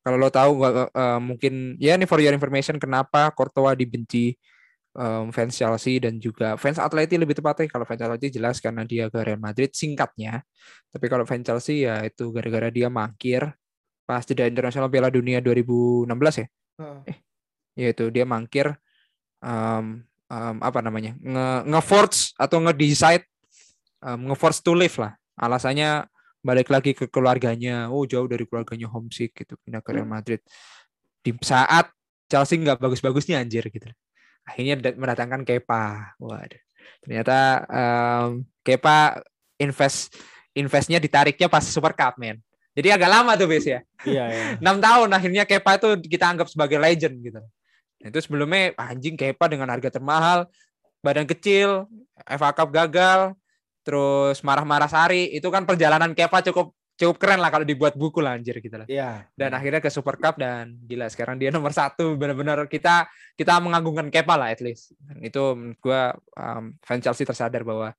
[0.06, 4.38] Kalau lo tahu gua uh, mungkin ya ini for your information kenapa Courtois dibenci
[4.94, 9.10] um, fans Chelsea dan juga fans Atleti lebih tepatnya kalau fans Atleti jelas karena dia
[9.10, 10.42] ke Real Madrid singkatnya
[10.90, 13.46] tapi kalau fans Chelsea ya itu gara-gara dia mangkir
[14.08, 16.46] pas jeda internasional Piala Dunia 2016 ya
[16.82, 17.02] uh.
[17.04, 17.18] eh
[17.78, 18.74] ya itu dia mangkir
[19.38, 23.24] um, um, apa namanya nge ngeforce atau nge-decide
[24.04, 26.06] um, ngeforce to live lah alasannya
[26.40, 30.40] balik lagi ke keluarganya oh jauh dari keluarganya homesick gitu pindah ke Real Madrid
[31.20, 31.90] di saat
[32.30, 33.90] Chelsea nggak bagus-bagusnya anjir gitu
[34.48, 36.16] akhirnya mendatangkan Kepa.
[36.16, 36.62] Waduh.
[37.04, 37.38] Ternyata
[37.68, 39.20] um, Kepa
[39.60, 40.16] invest
[40.56, 42.40] investnya ditariknya pas Super Cup, men.
[42.72, 43.84] Jadi agak lama tuh, Bis ya.
[44.06, 44.44] Iya, iya.
[44.64, 47.40] 6 tahun akhirnya Kepa itu kita anggap sebagai legend gitu.
[47.98, 50.46] Itu sebelumnya anjing Kepa dengan harga termahal,
[51.02, 51.90] badan kecil,
[52.26, 53.34] FA Cup gagal,
[53.82, 58.34] terus marah-marah Sari, itu kan perjalanan Kepa cukup cukup keren lah kalau dibuat buku lah
[58.34, 58.86] anjir gitu lah.
[58.90, 59.30] Iya.
[59.38, 63.06] Dan akhirnya ke Super Cup dan gila sekarang dia nomor satu benar-benar kita
[63.38, 64.98] kita mengagungkan Kepa lah at least.
[64.98, 66.02] Dan itu menurut gue
[66.34, 67.94] um, fans Chelsea tersadar bahwa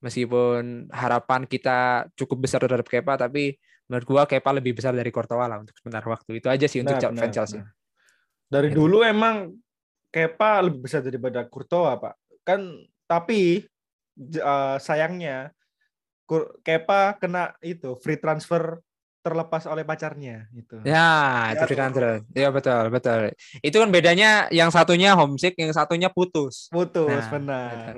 [0.00, 3.60] meskipun harapan kita cukup besar terhadap Kepa tapi
[3.92, 6.40] menurut gue Kepa lebih besar dari Courtois lah untuk sebentar waktu.
[6.40, 7.60] Itu aja sih untuk nah, fans Chelsea.
[7.60, 7.68] Nah.
[8.50, 8.84] Dari gitu.
[8.84, 9.54] dulu emang
[10.10, 12.14] Kepa lebih besar daripada Courtois, Pak.
[12.42, 13.62] Kan tapi
[14.42, 15.54] uh, sayangnya
[16.66, 18.82] Kepa kena itu free transfer
[19.22, 20.82] terlepas oleh pacarnya itu.
[20.82, 22.26] Ya, itu free transfer.
[22.34, 23.30] Ya betul, betul.
[23.62, 26.66] Itu kan bedanya yang satunya homesick, yang satunya putus.
[26.74, 27.94] Putus, nah, benar.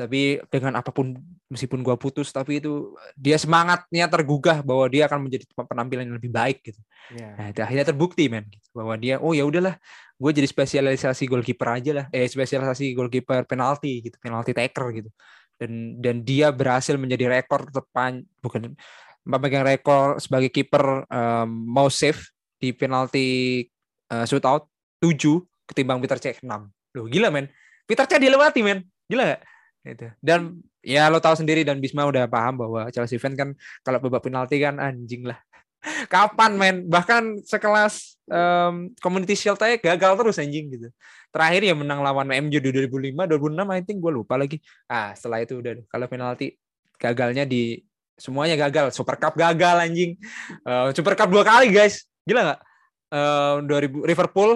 [0.00, 1.12] Tapi dengan apa pun
[1.52, 6.32] meskipun gua putus tapi itu dia semangatnya tergugah bahwa dia akan menjadi penampilan yang lebih
[6.32, 6.80] baik gitu.
[7.12, 7.36] Ya.
[7.36, 8.64] Nah, itu akhirnya terbukti men gitu.
[8.72, 9.76] bahwa dia oh ya udahlah,
[10.16, 12.06] gue jadi spesialisasi goalkeeper aja lah.
[12.08, 15.12] Eh spesialisasi goalkeeper penalti gitu, penalti taker gitu
[15.60, 18.72] dan dan dia berhasil menjadi rekor terpan bukan
[19.28, 23.60] memegang rekor sebagai kiper um, mau save di penalti
[24.08, 24.64] uh, shootout
[25.04, 25.20] 7
[25.68, 26.48] ketimbang Peter Cech 6.
[26.96, 27.52] Loh gila men.
[27.84, 28.80] Peter Cech dilewati men.
[29.04, 29.40] Gila gak?
[29.84, 30.12] Itu.
[30.20, 34.28] Dan ya lo tahu sendiri dan Bisma udah paham bahwa Chelsea fans kan kalau babak
[34.28, 35.40] penalti kan anjing lah.
[36.12, 36.76] Kapan men?
[36.88, 40.88] Bahkan sekelas um, Community Shield aja gagal terus anjing gitu.
[41.32, 44.60] Terakhir ya menang lawan MU di 2005, 2006 I think gue lupa lagi.
[44.90, 46.60] Ah, setelah itu udah kalau penalti
[47.00, 47.80] gagalnya di
[48.20, 48.92] semuanya gagal.
[48.92, 50.20] Super Cup gagal anjing.
[50.68, 52.04] Uh, Super Cup dua kali guys.
[52.28, 52.60] Gila nggak?
[53.10, 54.50] Uh, 2000 Liverpool.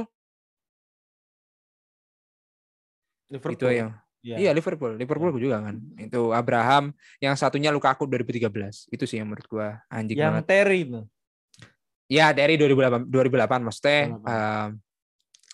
[3.32, 3.56] Liverpool.
[3.56, 4.40] Itu yang Yeah.
[4.40, 5.42] Iya Liverpool, Liverpool yeah.
[5.44, 5.76] juga kan.
[6.00, 8.88] Itu Abraham, yang satunya Lukaku 2013.
[8.88, 10.48] Itu sih yang menurut gua anjing yang banget.
[10.48, 11.04] Terry itu.
[12.08, 14.68] Ya dari 2008 2008 maksudnya uh,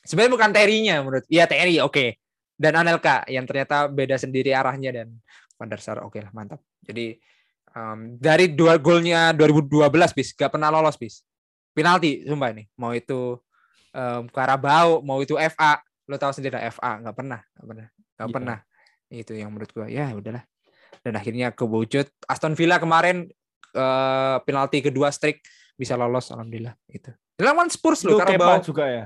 [0.06, 1.26] sebenarnya bukan Terry-nya menurut.
[1.26, 1.90] Iya Terry oke.
[1.90, 2.08] Okay.
[2.54, 5.08] Dan Anelka yang ternyata beda sendiri arahnya dan
[5.58, 6.62] Van der Sar oke okay lah mantap.
[6.86, 7.18] Jadi
[7.74, 11.26] um, dari dua golnya 2012 bis gak pernah lolos bis.
[11.74, 12.70] Penalti sumpah ini.
[12.78, 13.34] Mau itu
[13.94, 17.86] um, Karabau, mau itu FA, lo tahu sendiri lah FA nggak pernah, nggak pernah,
[18.20, 18.36] nggak yeah.
[18.36, 18.58] pernah.
[19.08, 20.44] Itu yang menurut gua ya udahlah.
[21.00, 23.24] Dan akhirnya kewujud Aston Villa kemarin
[23.72, 25.40] uh, penalti kedua streak
[25.80, 27.08] bisa lolos alhamdulillah itu.
[27.40, 29.04] Lawan Spurs loh karena Kepa juga ya.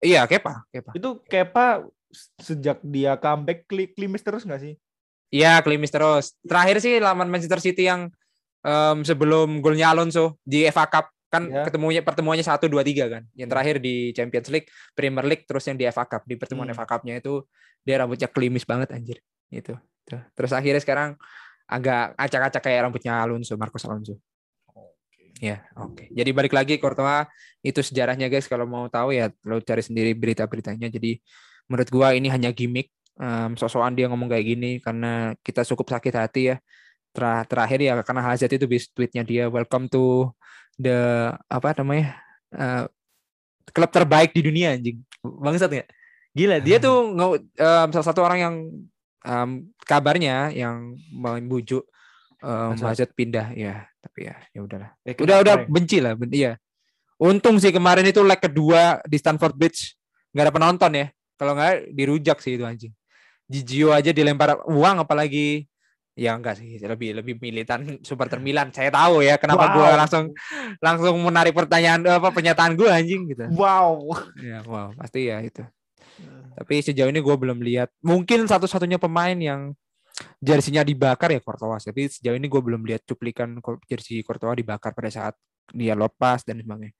[0.00, 0.96] Iya, Kepa, Kepa.
[0.96, 1.84] Itu Kepa
[2.40, 4.74] sejak dia comeback klimis terus nggak sih?
[5.28, 6.32] Iya, klimis terus.
[6.40, 8.08] Terakhir sih lawan Manchester City yang
[8.64, 11.64] um, sebelum golnya Alonso di FA Cup kan ya.
[11.68, 13.22] ketemunya pertemuannya satu dua tiga kan.
[13.36, 16.76] Yang terakhir di Champions League, Premier League, terus yang di FA Cup di pertemuan hmm.
[16.76, 17.44] FA Cup-nya itu
[17.84, 19.20] dia rambutnya klimis banget anjir.
[19.52, 19.76] Itu.
[20.08, 21.20] Terus akhirnya sekarang
[21.68, 24.16] agak acak-acak kayak rambutnya Alonso, Marcos Alonso.
[25.38, 25.94] Ya, oke.
[25.94, 26.06] Okay.
[26.10, 27.30] Jadi balik lagi Courtois
[27.62, 30.90] itu sejarahnya guys kalau mau tahu ya lo cari sendiri berita-beritanya.
[30.90, 31.20] Jadi
[31.70, 32.90] menurut gua ini hanya gimmick.
[33.18, 36.56] Um, sosokan dia ngomong kayak gini karena kita cukup sakit hati ya.
[37.14, 40.30] Ter terakhir ya karena Hazard itu bis tweetnya dia welcome to
[40.78, 42.16] the apa namanya
[42.54, 42.84] uh,
[43.74, 45.02] klub terbaik di dunia anjing.
[45.20, 45.84] Bangsat ya.
[46.32, 48.54] Gila, dia tuh um, salah satu orang yang
[49.26, 49.50] um,
[49.82, 51.82] kabarnya yang membujuk
[52.40, 56.54] um, Hazard pindah ya tapi ya ya udahlah eh, udah udah benci lah ben, iya
[57.18, 59.98] Untung sih kemarin itu leg kedua di Stanford Bridge
[60.30, 61.06] nggak ada penonton ya.
[61.34, 62.94] Kalau nggak dirujak sih itu anjing.
[63.50, 65.66] Gigio aja dilempar uang apalagi
[66.18, 68.74] ya enggak sih lebih lebih militan supporter Milan.
[68.74, 69.74] Saya tahu ya kenapa wow.
[69.78, 70.24] gue langsung
[70.82, 73.46] langsung menarik pertanyaan apa pernyataan gue anjing gitu.
[73.54, 74.10] Wow.
[74.42, 75.62] Ya wow pasti ya itu.
[76.58, 77.94] Tapi sejauh ini gue belum lihat.
[78.02, 79.70] Mungkin satu-satunya pemain yang
[80.42, 81.86] jersinya dibakar ya Courtois.
[81.86, 85.34] Tapi sejauh ini gue belum lihat cuplikan jersey Courtois dibakar pada saat
[85.70, 86.96] dia lepas dan sebagainya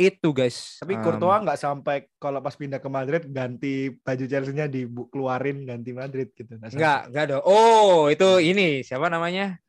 [0.00, 0.80] itu guys.
[0.80, 5.92] Tapi um, Courtois nggak sampai kalau pas pindah ke Madrid ganti baju Chelsea-nya dikeluarin ganti
[5.92, 6.56] Madrid gitu.
[6.56, 7.42] Nggak, nggak dong.
[7.44, 9.60] Oh, itu ini siapa namanya?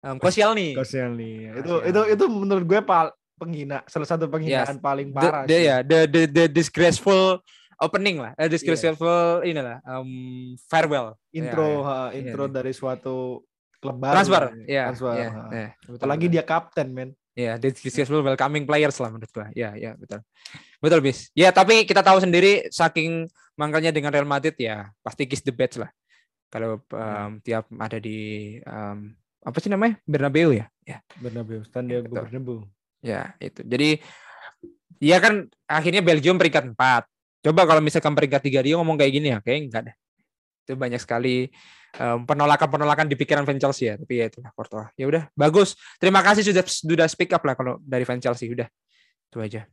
[0.00, 0.72] Um, Koscielny.
[0.72, 1.52] Koscielny.
[1.60, 4.80] Itu itu itu menurut gue pal penghina salah satu penghinaan yes.
[4.80, 5.44] paling parah.
[5.44, 7.44] The, the, ya, the, the the disgraceful
[7.76, 9.50] opening lah, uh, disgraceful yeah.
[9.52, 10.08] inilah um,
[10.72, 11.12] farewell.
[11.36, 12.18] Intro yeah, yeah.
[12.24, 12.54] intro yeah.
[12.56, 13.44] dari suatu
[13.76, 14.16] klub baru.
[14.16, 14.44] Transfer.
[14.64, 14.88] Ya.
[14.88, 15.14] Transfer.
[15.20, 15.70] Yeah, yeah.
[16.00, 17.10] Apalagi dia kapten, men.
[17.36, 19.52] Ya, yeah, successful welcoming players lah menurut gua.
[19.52, 20.24] Ya, ya betul.
[20.80, 21.28] Betul, bis.
[21.36, 23.28] Ya, tapi kita tahu sendiri saking
[23.60, 25.92] mangkalnya dengan Real Madrid ya, pasti kiss the best lah.
[26.48, 29.12] Kalau um, tiap ada di um,
[29.44, 30.00] apa sih namanya?
[30.08, 30.64] Bernabeu ya?
[30.88, 32.58] Ya, Bernabeu, Santiago ya, Bernabeu.
[33.04, 33.60] Ya, itu.
[33.68, 34.00] Jadi
[34.96, 37.04] ya kan akhirnya Belgium peringkat 4.
[37.44, 39.96] Coba kalau misalkan peringkat 3 dia ngomong kayak gini ya, kayak enggak deh.
[40.66, 41.46] Itu banyak sekali
[41.96, 43.94] penolakan-penolakan di pikiran fans Chelsea ya.
[43.94, 44.90] Tapi ya itulah Courtois.
[44.98, 45.78] Ya udah, bagus.
[46.02, 48.68] Terima kasih sudah sudah speak up lah kalau dari fans Chelsea udah.
[49.30, 49.64] Itu aja.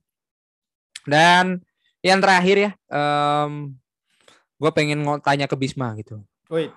[1.03, 1.59] Dan
[1.99, 3.75] yang terakhir ya, um,
[4.55, 6.23] gue pengen tanya ke Bisma gitu.
[6.47, 6.71] Wait.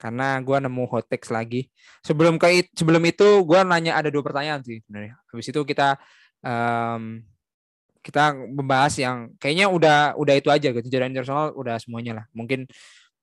[0.00, 1.68] Karena gue nemu hot text lagi.
[2.00, 5.20] Sebelum ke sebelum itu gue nanya ada dua pertanyaan sih sebenarnya.
[5.32, 5.96] Habis itu kita
[6.40, 7.20] um,
[8.00, 10.88] kita membahas yang kayaknya udah udah itu aja gitu.
[10.88, 12.26] Jalan internasional udah semuanya lah.
[12.32, 12.68] Mungkin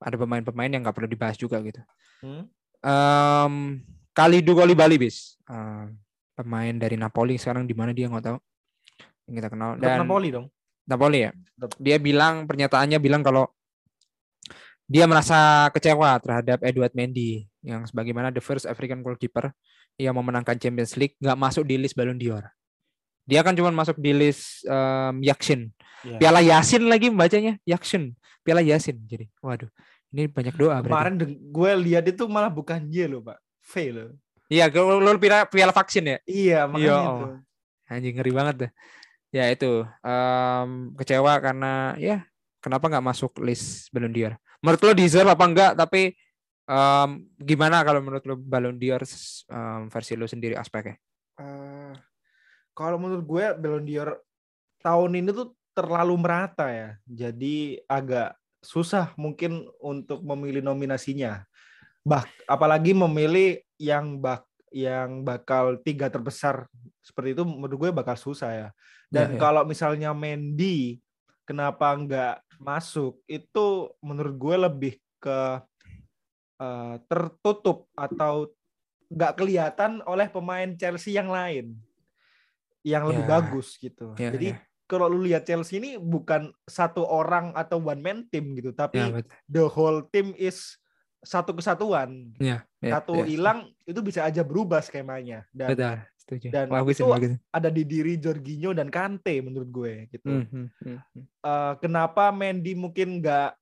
[0.04, 1.80] ada pemain-pemain yang nggak perlu dibahas juga gitu.
[2.20, 2.44] Hmm?
[2.84, 3.54] Um,
[4.12, 5.40] kali dua kali Bali bis.
[5.48, 5.88] Uh,
[6.36, 8.38] pemain dari Napoli sekarang di mana dia nggak tahu.
[9.32, 9.70] Yang kita kenal.
[9.80, 10.52] Dan Napoli dong.
[10.84, 11.32] Napoli ya?
[11.80, 13.48] Dia bilang pernyataannya bilang kalau
[14.84, 19.56] dia merasa kecewa terhadap Edward Mendy yang sebagaimana the first African goalkeeper
[19.96, 22.44] yang memenangkan Champions League nggak masuk di list Ballon d'Or.
[23.24, 25.72] Dia kan cuma masuk di list um, Yakshin
[26.04, 26.20] yeah.
[26.20, 27.56] Piala Yasin lagi bacanya.
[27.64, 28.12] Yakshin
[28.44, 29.32] Piala Yasin jadi.
[29.40, 29.72] Waduh
[30.14, 30.86] ini banyak doa.
[30.86, 34.10] Kemarin gue lihat itu malah bukan Y loh pak, V loh.
[34.54, 36.18] Iya, lo piala, piala vaksin ya?
[36.30, 37.28] Iya, makanya Yo, itu.
[37.90, 38.72] Anjing ngeri banget deh.
[39.34, 42.22] Ya itu um, kecewa karena ya
[42.62, 44.38] kenapa nggak masuk list Ballon d'Or?
[44.62, 45.74] Menurut lo deserve apa enggak?
[45.74, 46.14] Tapi
[46.70, 49.02] um, gimana kalau menurut lo Ballon d'Or
[49.50, 51.02] um, versi lo sendiri aspeknya?
[51.42, 51.98] Uh,
[52.78, 54.22] kalau menurut gue Ballon d'Or
[54.86, 56.94] tahun ini tuh terlalu merata ya.
[57.10, 61.44] Jadi agak susah mungkin untuk memilih nominasinya.
[62.04, 66.66] Bah, apalagi memilih yang bak yang bakal tiga terbesar
[67.06, 68.70] seperti itu menurut gue bakal susah ya.
[69.12, 69.40] Dan ya, ya.
[69.40, 70.98] kalau misalnya Mendy
[71.46, 75.40] kenapa nggak masuk itu menurut gue lebih ke
[76.58, 78.50] uh, tertutup atau
[79.14, 81.78] nggak kelihatan oleh pemain Chelsea yang lain
[82.82, 83.30] yang lebih ya.
[83.30, 84.18] bagus gitu.
[84.18, 88.54] Ya, Jadi ya kalau lu lihat Chelsea ini bukan satu orang atau one man team
[88.56, 90.78] gitu, tapi ya, the whole team is
[91.24, 92.36] satu kesatuan.
[92.38, 93.26] Ya, ya, satu ya.
[93.26, 93.96] hilang ya.
[93.96, 96.48] itu bisa aja berubah skemanya dan betul, setuju.
[96.52, 97.32] dan bagus, itu bagus.
[97.50, 100.28] ada di diri Jorginho dan Kante menurut gue gitu.
[100.28, 101.24] Hmm, hmm, hmm, hmm.
[101.40, 103.56] Uh, kenapa Mendy mungkin nggak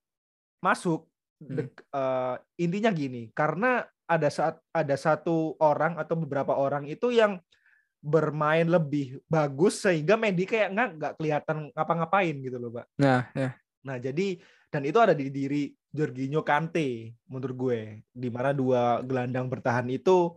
[0.59, 1.05] masuk?
[1.41, 1.57] Hmm.
[1.89, 7.41] uh, intinya gini, karena ada saat ada satu orang atau beberapa orang itu yang
[8.01, 12.85] bermain lebih bagus sehingga Mendy kayak nggak nggak kelihatan ngapa-ngapain gitu loh, Pak.
[12.97, 13.49] Nah, ya.
[13.85, 14.41] Nah, jadi
[14.73, 20.33] dan itu ada di diri Jorginho Kante menurut gue di mana dua gelandang bertahan itu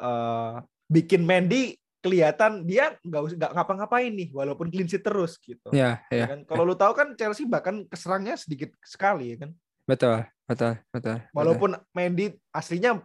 [0.00, 5.72] uh, bikin Mendy kelihatan dia nggak nggak ngapa-ngapain nih walaupun clean sheet terus gitu.
[5.72, 6.24] Ya, ya.
[6.24, 6.40] ya kan?
[6.44, 9.50] Kalau lu tahu kan Chelsea bahkan keserangnya sedikit sekali ya kan.
[9.84, 11.16] Betul, betul, betul.
[11.32, 11.92] Walaupun betul.
[11.96, 13.00] Mendy aslinya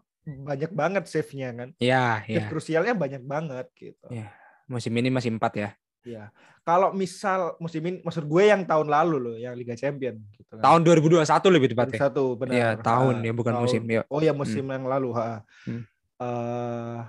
[0.46, 1.70] banyak banget save-nya kan.
[1.78, 2.46] Iya, iya.
[2.46, 4.08] Save krusialnya banyak banget gitu.
[4.12, 4.30] Iya.
[4.70, 5.70] Musim ini masih empat ya.
[6.06, 6.24] Iya.
[6.64, 10.64] Kalau misal musim ini maksud gue yang tahun lalu loh, yang Liga Champion gitu kan.
[10.64, 12.00] Tahun 2021 lebih tepatnya.
[12.00, 12.54] Satu benar.
[12.54, 13.64] Iya, tahun ha, ya bukan tahun.
[13.66, 13.82] musim.
[13.90, 14.02] Ya.
[14.08, 14.74] Oh ya musim hmm.
[14.78, 15.42] yang lalu, ha.
[15.66, 15.84] Hmm.
[16.20, 17.00] Uh,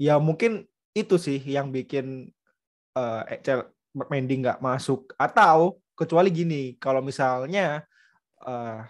[0.00, 2.32] ya mungkin itu sih yang bikin
[2.96, 3.22] uh,
[3.96, 7.88] Mendy nggak masuk atau kecuali gini, kalau misalnya
[8.44, 8.84] uh,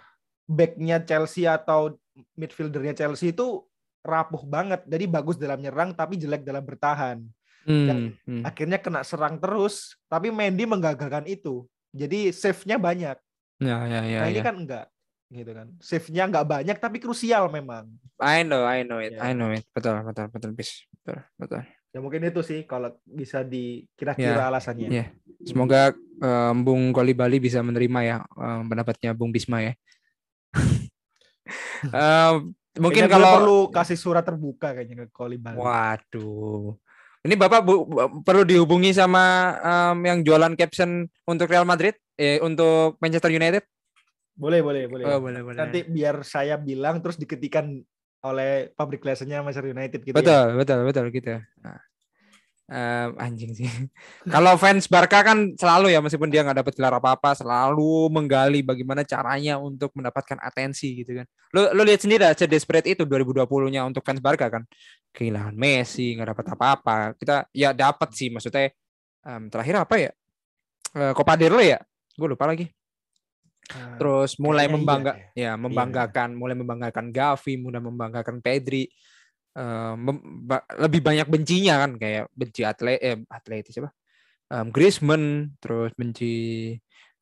[0.46, 1.98] backnya Chelsea atau
[2.38, 3.66] midfieldernya Chelsea itu
[4.06, 4.86] rapuh banget.
[4.86, 7.18] Jadi bagus dalam nyerang tapi jelek dalam bertahan.
[7.66, 8.42] Hmm, Dan hmm.
[8.46, 11.66] akhirnya kena serang terus, tapi Mendy menggagalkan itu.
[11.90, 13.18] Jadi save-nya banyak.
[13.58, 14.44] Ya, ya, ya, nah ini ya.
[14.44, 14.86] kan enggak
[15.26, 15.66] gitu kan.
[15.82, 17.90] Save-nya enggak banyak tapi krusial memang.
[18.22, 19.18] I know, I know it.
[19.18, 19.26] Yeah.
[19.26, 19.66] I know it.
[19.74, 20.86] Betul, betul, betul, bis.
[21.02, 21.62] Betul, betul.
[21.90, 24.88] Ya mungkin itu sih kalau bisa dikira-kira Ya, alasannya.
[24.92, 25.04] Ya,
[25.42, 29.72] semoga um, Bung Koli Bali bisa menerima ya um, pendapatnya Bung Bisma ya.
[31.86, 35.54] Um, mungkin Kayaknya kalau perlu kasih surat terbuka kayaknya ke Koli Bali.
[35.54, 36.74] Waduh.
[37.22, 42.38] Ini Bapak bu, bu- perlu dihubungi sama um, yang jualan caption untuk Real Madrid, eh
[42.38, 43.62] untuk Manchester United.
[44.36, 45.04] Boleh, boleh, boleh.
[45.08, 45.58] Oh, boleh, boleh.
[45.58, 47.82] Nanti biar saya bilang terus diketikan
[48.26, 50.18] oleh public relationnya Manchester United gitu ya.
[50.18, 51.34] betul, betul, betul gitu.
[51.62, 51.78] Nah,
[52.66, 53.66] em, anjing sih.
[54.34, 59.06] Kalau fans Barca kan selalu ya meskipun dia nggak dapat gelar apa-apa, selalu menggali bagaimana
[59.06, 61.26] caranya untuk mendapatkan atensi gitu kan.
[61.54, 64.62] Lu lu lihat sendiri aja desperate itu 2020-nya untuk fans Barca kan.
[65.14, 66.96] Kehilangan Messi, nggak dapat apa-apa.
[67.16, 68.70] Kita ya dapat sih maksudnya
[69.24, 70.10] em, terakhir apa ya?
[70.96, 71.80] Eh, Copa del Rey ya?
[72.16, 72.64] Gue lupa lagi.
[73.66, 75.26] Nah, Terus mulai iya membangga deh.
[75.34, 78.86] ya membanggakan, mulai membanggakan Gavi, mulai membanggakan Pedri.
[79.56, 79.94] Eh,
[80.44, 83.88] ba- lebih banyak bencinya kan kayak benci atlet eh atlet siapa?
[84.52, 86.34] Em, Griezmann, terus benci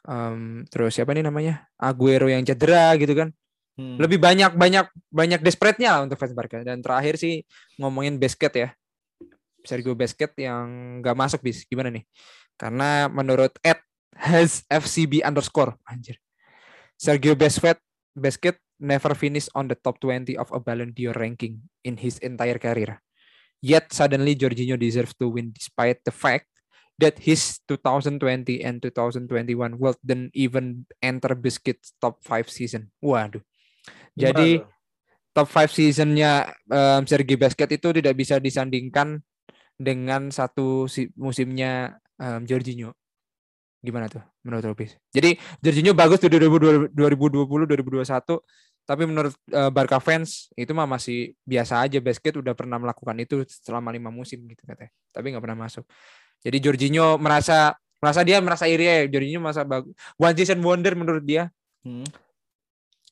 [0.04, 1.70] em, terus siapa nih namanya?
[1.78, 3.30] Aguero yang cedera gitu kan.
[3.78, 4.02] Hmm.
[4.02, 6.58] Lebih banyak banyak banyak desperate-nya lah untuk fans Barca.
[6.66, 7.46] Dan terakhir sih
[7.78, 8.68] ngomongin basket ya.
[9.64, 12.04] Sergio Basket yang nggak masuk bis gimana nih?
[12.60, 13.80] Karena menurut Ed
[14.12, 16.20] has FCB underscore anjir.
[17.00, 17.80] Sergio Basket
[18.12, 22.60] Basket never finished on the top 20 of a Ballon d'Or ranking in his entire
[22.60, 23.00] career.
[23.64, 26.52] Yet suddenly Jorginho deserves to win despite the fact
[27.00, 28.20] that his 2020
[28.62, 32.92] and 2021 World didn't even enter Biscuit's top 5 season.
[33.00, 33.40] Waduh.
[34.14, 34.68] Gimana Jadi tuh?
[35.34, 39.24] top 5 seasonnya um, Sergei Basket itu tidak bisa disandingkan
[39.74, 42.94] dengan satu si- musimnya um, Jorginho.
[43.84, 44.96] Gimana tuh menurut Rupis?
[45.10, 47.34] Jadi Jorginho bagus di 2020 2021
[48.84, 53.40] tapi menurut uh, Barca fans itu mah masih biasa aja basket udah pernah melakukan itu
[53.48, 54.92] selama lima musim gitu katanya.
[55.12, 55.84] Tapi nggak pernah masuk.
[56.44, 57.72] Jadi Jorginho merasa
[58.04, 59.08] merasa dia merasa iri ya.
[59.08, 59.96] Jorginho merasa bagus.
[60.20, 61.48] One season wonder menurut dia,
[61.80, 62.04] Hmm.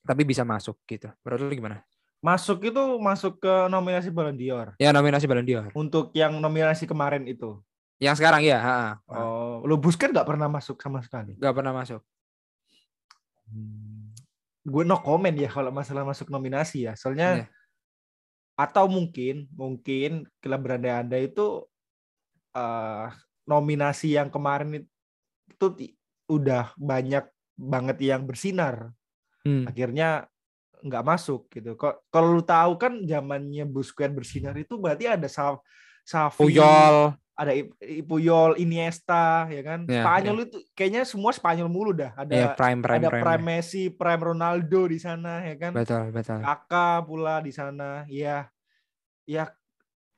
[0.04, 1.08] tapi bisa masuk gitu.
[1.24, 1.80] Menurut lu gimana?
[2.22, 4.78] Masuk itu masuk ke nominasi Ballon d'Or.
[4.78, 5.72] Ya nominasi Ballon d'Or.
[5.74, 7.58] Untuk yang nominasi kemarin itu.
[7.98, 8.90] Yang sekarang ya, ha, ha.
[9.11, 11.35] Oh, lo Busquets nggak pernah masuk sama sekali.
[11.38, 12.02] nggak pernah masuk.
[14.62, 16.94] Gue no comment ya kalau masalah masuk nominasi ya.
[16.94, 17.46] Soalnya Iya.
[18.53, 21.66] atau mungkin mungkin klub berandai-andai itu
[22.55, 23.07] eh,
[23.48, 24.87] nominasi yang kemarin
[25.51, 25.66] itu
[26.31, 27.27] udah banyak
[27.59, 28.92] banget yang bersinar.
[29.42, 29.66] Hmm.
[29.66, 30.31] Akhirnya
[30.83, 31.79] nggak masuk gitu.
[31.79, 35.59] Kok kalau lu tahu kan zamannya Busquets bersinar itu berarti ada Sa
[36.03, 39.88] Xavi, Puyol, ada I- I- Puyol, Iniesta, ya kan.
[39.88, 42.12] Iya, Spanyol itu kayaknya semua Spanyol mulu dah.
[42.12, 43.22] Ada ya prime prime ada prime.
[43.24, 45.72] prime Messi, prime Ronaldo di sana, ya kan.
[45.72, 46.38] Betul betul.
[46.44, 48.04] Kakak pula di sana.
[48.06, 48.52] Ya,
[49.24, 49.48] ya,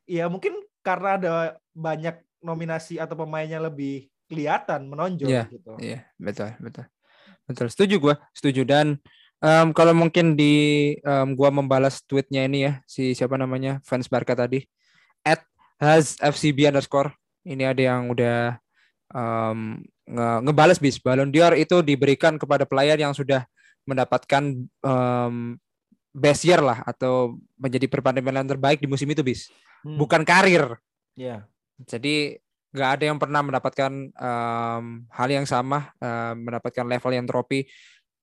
[0.04, 1.32] ya mungkin karena ada
[1.72, 5.72] banyak nominasi atau pemainnya lebih kelihatan menonjol Iya, gitu.
[5.80, 6.84] Iya betul betul
[7.48, 7.66] betul.
[7.72, 9.00] Setuju gua, setuju dan
[9.40, 10.52] em, kalau mungkin di
[11.00, 14.64] em, gua membalas tweetnya ini ya si siapa namanya fans Barca tadi
[15.24, 15.40] at
[15.84, 17.12] has FCB underscore.
[17.44, 18.56] Ini ada yang udah
[19.12, 20.96] em, nge ngebales bis.
[21.00, 23.44] Ballon d'Or itu diberikan kepada player yang sudah
[23.84, 25.36] mendapatkan em,
[26.14, 29.50] best year lah atau menjadi perbandingan terbaik di musim itu bis.
[29.84, 30.80] Hmm, bukan karir.
[31.18, 31.44] Iya.
[31.84, 32.38] Jadi
[32.74, 37.68] nggak ada yang pernah mendapatkan em, hal yang sama, em, mendapatkan level yang trofi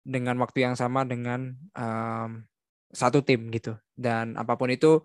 [0.02, 2.46] dengan waktu yang sama dengan em,
[2.92, 3.78] satu tim gitu.
[3.94, 5.00] Dan apa pun itu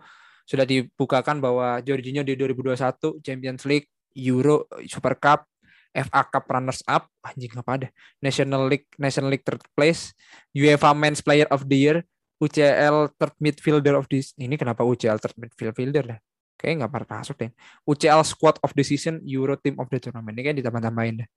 [0.46, 5.44] sudah dibukakan bahwa Jorginho di 2021 Champions League, Euro, Super Cup,
[5.90, 7.88] FA Cup Runners Up, anjing apa ada,
[8.22, 10.14] National League, National League third place,
[10.54, 11.96] UEFA Men's Player of the Year,
[12.38, 14.36] UCL third midfielder of this.
[14.36, 16.20] Ini kenapa UCL third midfielder dah?
[16.56, 17.52] Kayaknya nggak pernah masuk deh.
[17.84, 20.32] UCL Squad of the Season, Euro Team of the Tournament.
[20.36, 21.28] Ini kan ditambah-tambahin deh.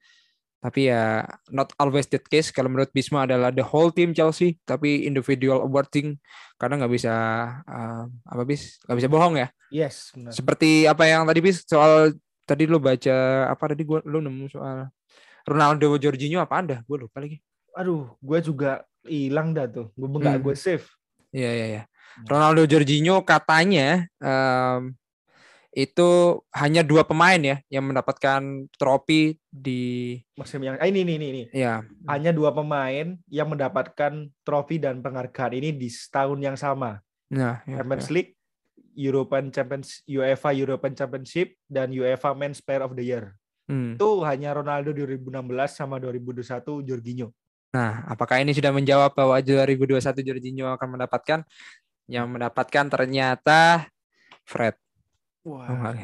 [0.59, 2.51] Tapi ya not always that case.
[2.51, 6.19] Kalau menurut Bisma adalah the whole team Chelsea, tapi individual awarding
[6.59, 7.13] karena nggak bisa
[7.63, 9.47] uh, apa bis nggak bisa bohong ya.
[9.71, 10.35] Yes, benar.
[10.35, 12.11] Seperti apa yang tadi bis soal
[12.43, 14.91] tadi lu baca apa tadi gua lu nemu soal
[15.47, 16.77] Ronaldo Jorginho apa anda?
[16.83, 17.39] Gue lupa lagi.
[17.73, 19.87] Aduh, gue juga hilang dah tuh.
[19.95, 20.45] Gue nggak Hmm.
[20.45, 20.85] gue save.
[21.31, 21.83] Iya iya iya.
[22.27, 24.91] Ronaldo Jorginho katanya em,
[25.69, 31.27] itu hanya dua pemain ya yang mendapatkan trofi di Musim yang ah, ini ini ini
[31.29, 31.43] ini.
[31.53, 37.01] ya Hanya dua pemain yang mendapatkan trofi dan penghargaan ini di setahun yang sama.
[37.29, 38.13] nah ya, Champions ya.
[38.17, 38.33] League,
[38.97, 43.37] European Champions, UEFA European Championship dan UEFA Men's Player of the Year.
[43.69, 43.93] Hmm.
[43.93, 45.29] Itu hanya Ronaldo 2016
[45.69, 47.29] sama 2021 Jorginho.
[47.69, 51.45] Nah, apakah ini sudah menjawab bahwa 2021 Jorginho akan mendapatkan
[52.09, 53.85] yang mendapatkan ternyata
[54.41, 54.73] Fred.
[55.47, 55.95] Wah,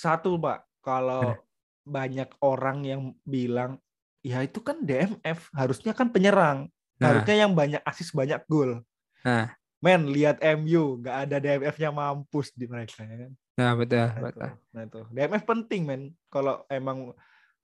[0.00, 1.36] satu pak kalau
[1.82, 3.82] banyak orang yang bilang
[4.20, 6.70] ya itu kan DMF harusnya kan penyerang.
[7.00, 7.16] Nah.
[7.16, 8.84] harusnya yang banyak asis banyak gol.
[9.24, 9.48] Nah.
[9.80, 13.00] men lihat MU nggak ada DMF-nya mampus di mereka.
[13.00, 14.24] Ya kan Nah, betul, nah, itu.
[14.24, 14.50] betul.
[14.72, 15.00] nah itu.
[15.12, 16.02] DMF penting men.
[16.32, 17.12] Kalau emang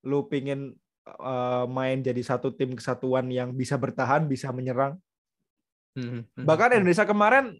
[0.05, 0.77] lu pingin
[1.09, 5.01] eh, main jadi satu tim kesatuan yang bisa bertahan bisa menyerang.
[5.97, 6.77] Hmm, hmm, bahkan.
[6.77, 7.57] Indonesia kemarin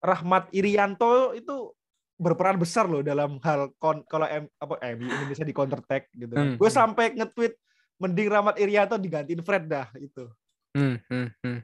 [0.00, 1.72] Rahmat Irianto itu
[2.20, 6.32] berperan besar loh dalam hal kon kalau M, apa MU Indonesia di counter attack gitu.
[6.36, 6.56] Hmm.
[6.60, 7.56] Gue sampai nge-tweet
[8.00, 10.28] mending Rahmat Irianto digantiin Fred dah itu.
[10.76, 11.60] Hmm, hmm, hmm.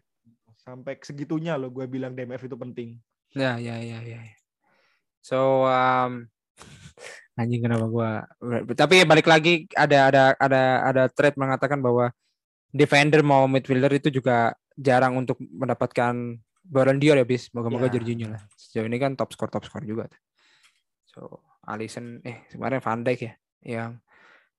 [0.60, 2.96] Sampai segitunya loh gue bilang DMF itu penting.
[3.36, 4.20] Ya, ya, ya, ya.
[4.20, 4.36] ya.
[5.20, 6.30] So, um,
[7.36, 8.10] anjing kenapa gua
[8.72, 12.08] tapi balik lagi ada ada ada ada thread mengatakan bahwa
[12.72, 17.92] defender mau midfielder itu juga jarang untuk mendapatkan Ballon d'Or ya bis moga-moga Ya.
[17.98, 20.10] Jorginho lah sejauh ini kan top score top score juga
[21.06, 23.32] so Alisson eh kemarin Van Dijk ya
[23.66, 23.90] yang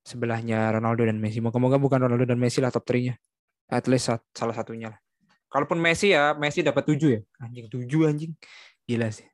[0.03, 3.15] sebelahnya Ronaldo dan Messi moga-moga bukan Ronaldo dan Messi lah top 3 nya
[3.67, 4.99] at least salah satunya lah
[5.51, 8.31] kalaupun Messi ya Messi dapat 7 ya anjing 7 anjing
[8.87, 9.27] gila sih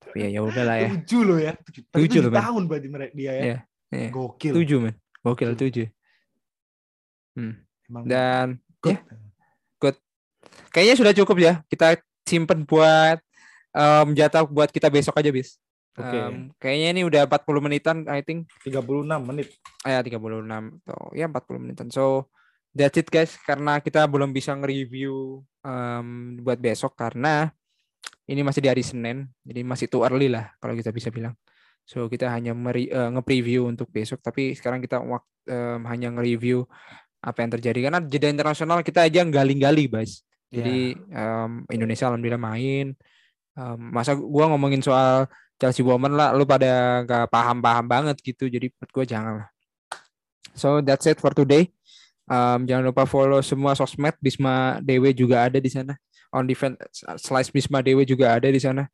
[0.00, 1.52] tapi ya ya udahlah ya Tujuh loh ya.
[1.60, 2.40] Tujuh, Tapi Tujuh tujuh loh, men.
[2.40, 3.42] tahun berarti mereka dia ya.
[3.44, 3.58] Iya,
[3.94, 4.08] iya.
[4.10, 4.52] Gokil.
[4.56, 5.86] 7 men gokil 7
[7.36, 7.54] hmm.
[7.92, 8.46] Emang dan
[8.80, 8.96] good.
[8.96, 8.98] ya,
[10.68, 11.54] kayaknya sudah cukup ya.
[11.66, 11.96] Kita
[12.28, 13.18] simpen buat
[13.74, 15.56] em, jatah buat kita besok aja bis.
[15.98, 16.14] Oke.
[16.16, 18.46] Em, kayaknya ini udah 40 menitan I think.
[18.62, 19.48] 36 menit.
[19.82, 21.86] ah, ya 36 tuh ya 40 menitan.
[21.90, 22.30] So
[22.70, 23.34] that's it guys.
[23.42, 27.50] Karena kita belum bisa nge-review em, buat besok karena
[28.30, 29.26] ini masih di hari Senin.
[29.42, 31.34] Jadi masih too early lah kalau kita bisa bilang.
[31.82, 34.22] So kita hanya meri- eh, nge-preview untuk besok.
[34.22, 36.62] Tapi sekarang kita em, hanya nge-review
[37.20, 37.78] apa yang terjadi.
[37.90, 42.92] Karena jeda internasional kita aja gali-gali guys jadi em, Indonesia alhamdulillah main.
[43.54, 45.30] Em, masa gua ngomongin soal
[45.60, 48.50] Chelsea Women lah lu pada gak paham-paham banget gitu.
[48.50, 49.48] Jadi menurut gua jangan lah.
[50.58, 51.70] So that's it for today.
[52.30, 54.18] Em, jangan lupa follow semua sosmed.
[54.18, 55.94] Bisma Dewe juga ada di sana.
[56.30, 56.78] On defense
[57.18, 58.86] slice Bisma Dewe juga ada di sana.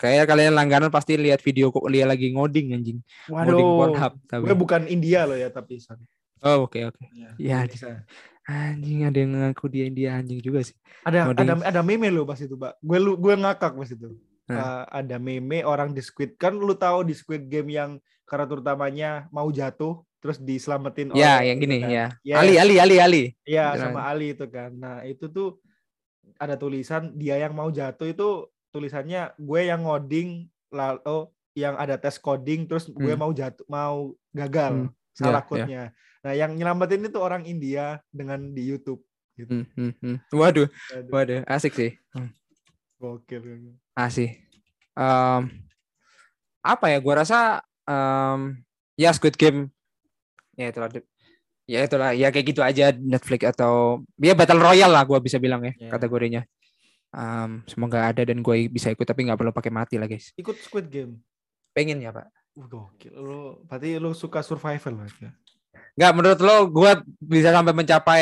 [0.00, 2.98] Kayak kalian langganan pasti lihat video kok dia lagi ngoding anjing.
[3.28, 3.78] Ngoding Waduh.
[3.84, 4.44] Pornhub tapi.
[4.48, 5.76] Gue bukan India loh ya tapi.
[5.76, 6.00] sorry.
[6.40, 7.04] oh oke oke.
[7.12, 8.08] Ya, Ya, bisa.
[8.50, 12.36] Anjing ada yang ngaku dia India anjing juga sih Ada ada ada meme lo pas
[12.36, 12.76] itu, Pak.
[12.78, 14.10] Gue lu gue ngakak pas itu.
[14.44, 14.58] Nah.
[14.58, 19.30] Uh, ada meme orang di Squid kan lu tahu di Squid Game yang karakter utamanya
[19.30, 21.88] mau jatuh terus diselamatin ya oleh yang itu gini kan.
[21.88, 22.36] ya Yes.
[22.36, 23.80] Ali Ali Ali Ali Iya, Beneran.
[23.80, 24.70] sama Ali itu kan.
[24.74, 25.56] Nah, itu tuh
[26.36, 28.28] ada tulisan dia yang mau jatuh itu
[28.68, 30.28] tulisannya gue yang ngoding
[30.68, 33.18] lalu oh, yang ada tes coding terus gue Hmm.
[33.18, 34.90] mau jatuh mau gagal Hmm.
[35.10, 35.48] salah Ya, ya.
[35.48, 35.82] code-nya.
[36.20, 39.00] Nah, yang nyelamatin itu orang India dengan di YouTube.
[39.32, 39.48] Gitu.
[39.48, 40.16] Hmm, hmm, hmm.
[40.36, 42.28] waduh Aduh, waduh asik sih Hmm.
[42.96, 43.72] Gokil.
[43.94, 44.36] asik
[44.92, 45.42] Em,
[46.60, 48.60] apa ya gua rasa em,
[48.94, 49.72] ya Squid Game
[50.52, 50.92] ya itulah
[51.64, 55.64] ya itulah ya kayak gitu aja Netflix atau ya Battle Royale lah gua bisa bilang
[55.64, 55.88] ya Ya.
[55.88, 56.42] kategorinya
[57.10, 60.60] Em, semoga ada dan gue bisa ikut tapi nggak perlu pakai mati lah guys Ikut
[60.60, 61.16] Squid Game.
[61.72, 63.14] pengen ya pak Uh, gokil.
[63.14, 65.08] Lu berarti lu suka survival lah
[65.72, 65.80] ya.
[65.96, 66.90] nggak menurut lo gue
[67.20, 68.20] bisa sampai mencapai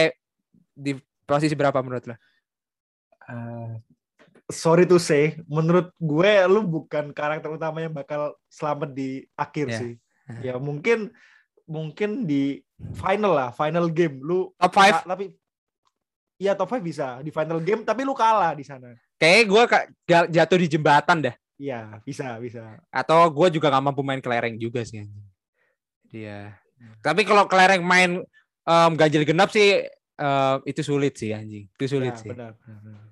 [0.70, 0.92] di
[1.22, 2.16] posisi berapa menurut lo
[3.22, 3.76] Uh,
[4.48, 9.76] sorry to say, menurut gue lu bukan karakter utama yang bakal selamat di akhir Ya.
[9.76, 9.92] sih.
[10.40, 11.12] Ya mungkin
[11.64, 12.64] mungkin di
[12.96, 15.36] final lah, final game lu top 5 ka- tapi
[16.38, 18.96] Iya top 5 bisa di final game tapi lu kalah di sana.
[19.18, 19.62] kayaknya gue
[20.32, 22.80] jatuh di jembatan dah Iya, bisa, bisa.
[22.88, 25.26] atau gue juga gak mampu main kelereng juga sih anjing.
[26.98, 28.10] Tapi kalau kelereng main
[28.62, 31.66] em, ganjil genap sih em, itu sulit sih anjing.
[31.74, 32.30] Itu sulit Ya, sih.
[32.30, 33.02] benar, benar, benar.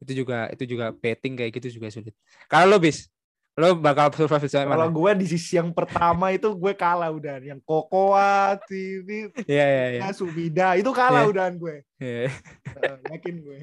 [0.00, 2.12] Itu juga itu juga betting kayak gitu juga sulit.
[2.44, 3.08] Kalau lo bis,
[3.54, 4.90] lo bakal survive Kalau mana?
[4.90, 7.40] gue di sisi yang pertama itu gue kalah udah.
[7.40, 10.10] Yang Kokoa, TV, Iya iya iya.
[10.10, 11.30] Subida itu kalah Iya.
[11.30, 11.76] udah gue.
[11.96, 12.28] Iya.
[12.74, 13.58] Eh, Yakin gue.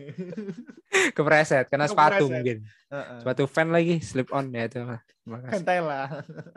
[1.16, 2.32] Kepreset karena sepatu Kepreset.
[2.32, 2.58] mungkin.
[2.90, 3.18] Heeh.
[3.22, 4.80] Sepatu fan lagi slip on ya itu.
[5.22, 5.52] Terima kasih.
[5.54, 6.02] Kentela.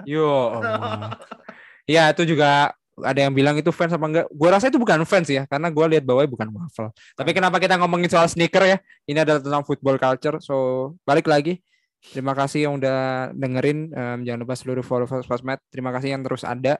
[0.04, 0.30] Yo.
[0.56, 1.18] Allah.
[1.84, 2.72] Ya itu juga
[3.02, 4.26] ada yang bilang itu fans apa enggak?
[4.30, 6.90] Gua rasa itu bukan fans ya, karena gua lihat bawahnya bukan waffle.
[7.18, 8.78] Tapi kenapa kita ngomongin soal sneaker ya?
[9.10, 10.38] Ini adalah tentang football culture.
[10.38, 10.54] So
[11.02, 11.58] balik lagi.
[12.04, 13.90] Terima kasih yang udah dengerin.
[13.90, 15.58] Em, jangan lupa seluruh follow sosmed.
[15.72, 16.78] Terima kasih yang terus ada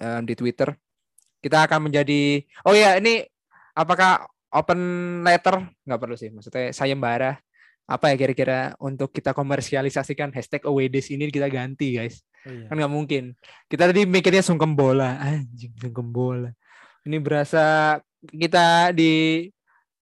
[0.00, 0.74] em, di Twitter.
[1.38, 2.42] Kita akan menjadi.
[2.66, 3.22] Oh ya ini
[3.76, 4.80] apakah open
[5.22, 5.62] letter?
[5.86, 6.32] Nggak perlu sih.
[6.32, 7.38] Maksudnya sayembara.
[7.86, 12.66] Apa ya kira-kira untuk kita komersialisasikan hashtag OWDs ini kita ganti guys Oh, iya.
[12.66, 13.24] kan nggak mungkin
[13.70, 16.50] kita tadi mikirnya sungkem bola anjing sungkem bola
[17.06, 19.46] ini berasa kita di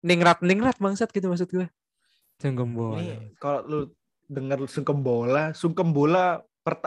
[0.05, 1.67] ningrat ningrat bangsat gitu maksud gue
[2.37, 3.79] sungkem bola Ini kalau lu
[4.29, 6.37] dengar sungkem bola, sungkem bola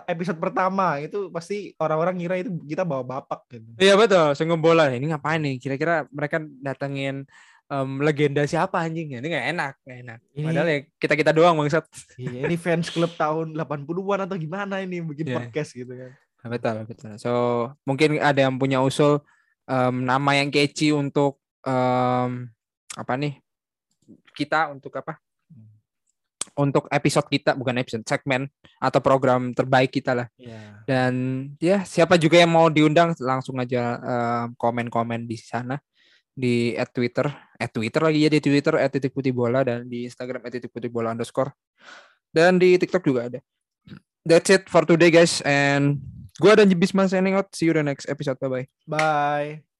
[0.06, 3.66] episode pertama itu pasti orang-orang ngira itu kita bawa bapak gitu.
[3.82, 4.94] Iya betul, singgung bola.
[4.94, 5.58] Ini ngapain nih?
[5.58, 7.26] Kira-kira mereka datengin
[7.72, 9.16] um, legenda siapa anjing?
[9.16, 10.18] Ini nggak enak, nggak enak.
[10.36, 10.44] Ini...
[10.44, 11.84] Padahal ya kita kita doang bangsat.
[12.20, 15.40] Iya, ini fans klub tahun 80-an atau gimana ini bikin yeah.
[15.40, 16.10] podcast gitu kan.
[16.52, 17.12] Betul, betul.
[17.16, 17.32] So
[17.88, 19.24] mungkin ada yang punya usul
[19.64, 22.52] um, nama yang catchy untuk um,
[22.92, 23.40] apa nih?
[24.36, 25.16] Kita untuk apa?
[26.52, 28.44] untuk episode kita bukan episode segmen
[28.76, 30.28] atau program terbaik kita lah.
[30.36, 30.84] Yeah.
[30.84, 31.12] Dan
[31.56, 33.96] ya siapa juga yang mau diundang langsung aja
[34.60, 35.80] komen-komen uh, di sana
[36.32, 37.28] di at Twitter,
[37.60, 40.72] at Twitter lagi ya di Twitter at titik putih bola dan di Instagram at titik
[40.72, 41.52] putih bola underscore
[42.32, 43.40] dan di TikTok juga ada.
[44.24, 46.00] That's it for today guys and
[46.40, 47.52] gua dan Bisma signing out.
[47.52, 48.40] See you the next episode.
[48.40, 48.66] Bye bye.
[48.88, 49.71] Bye.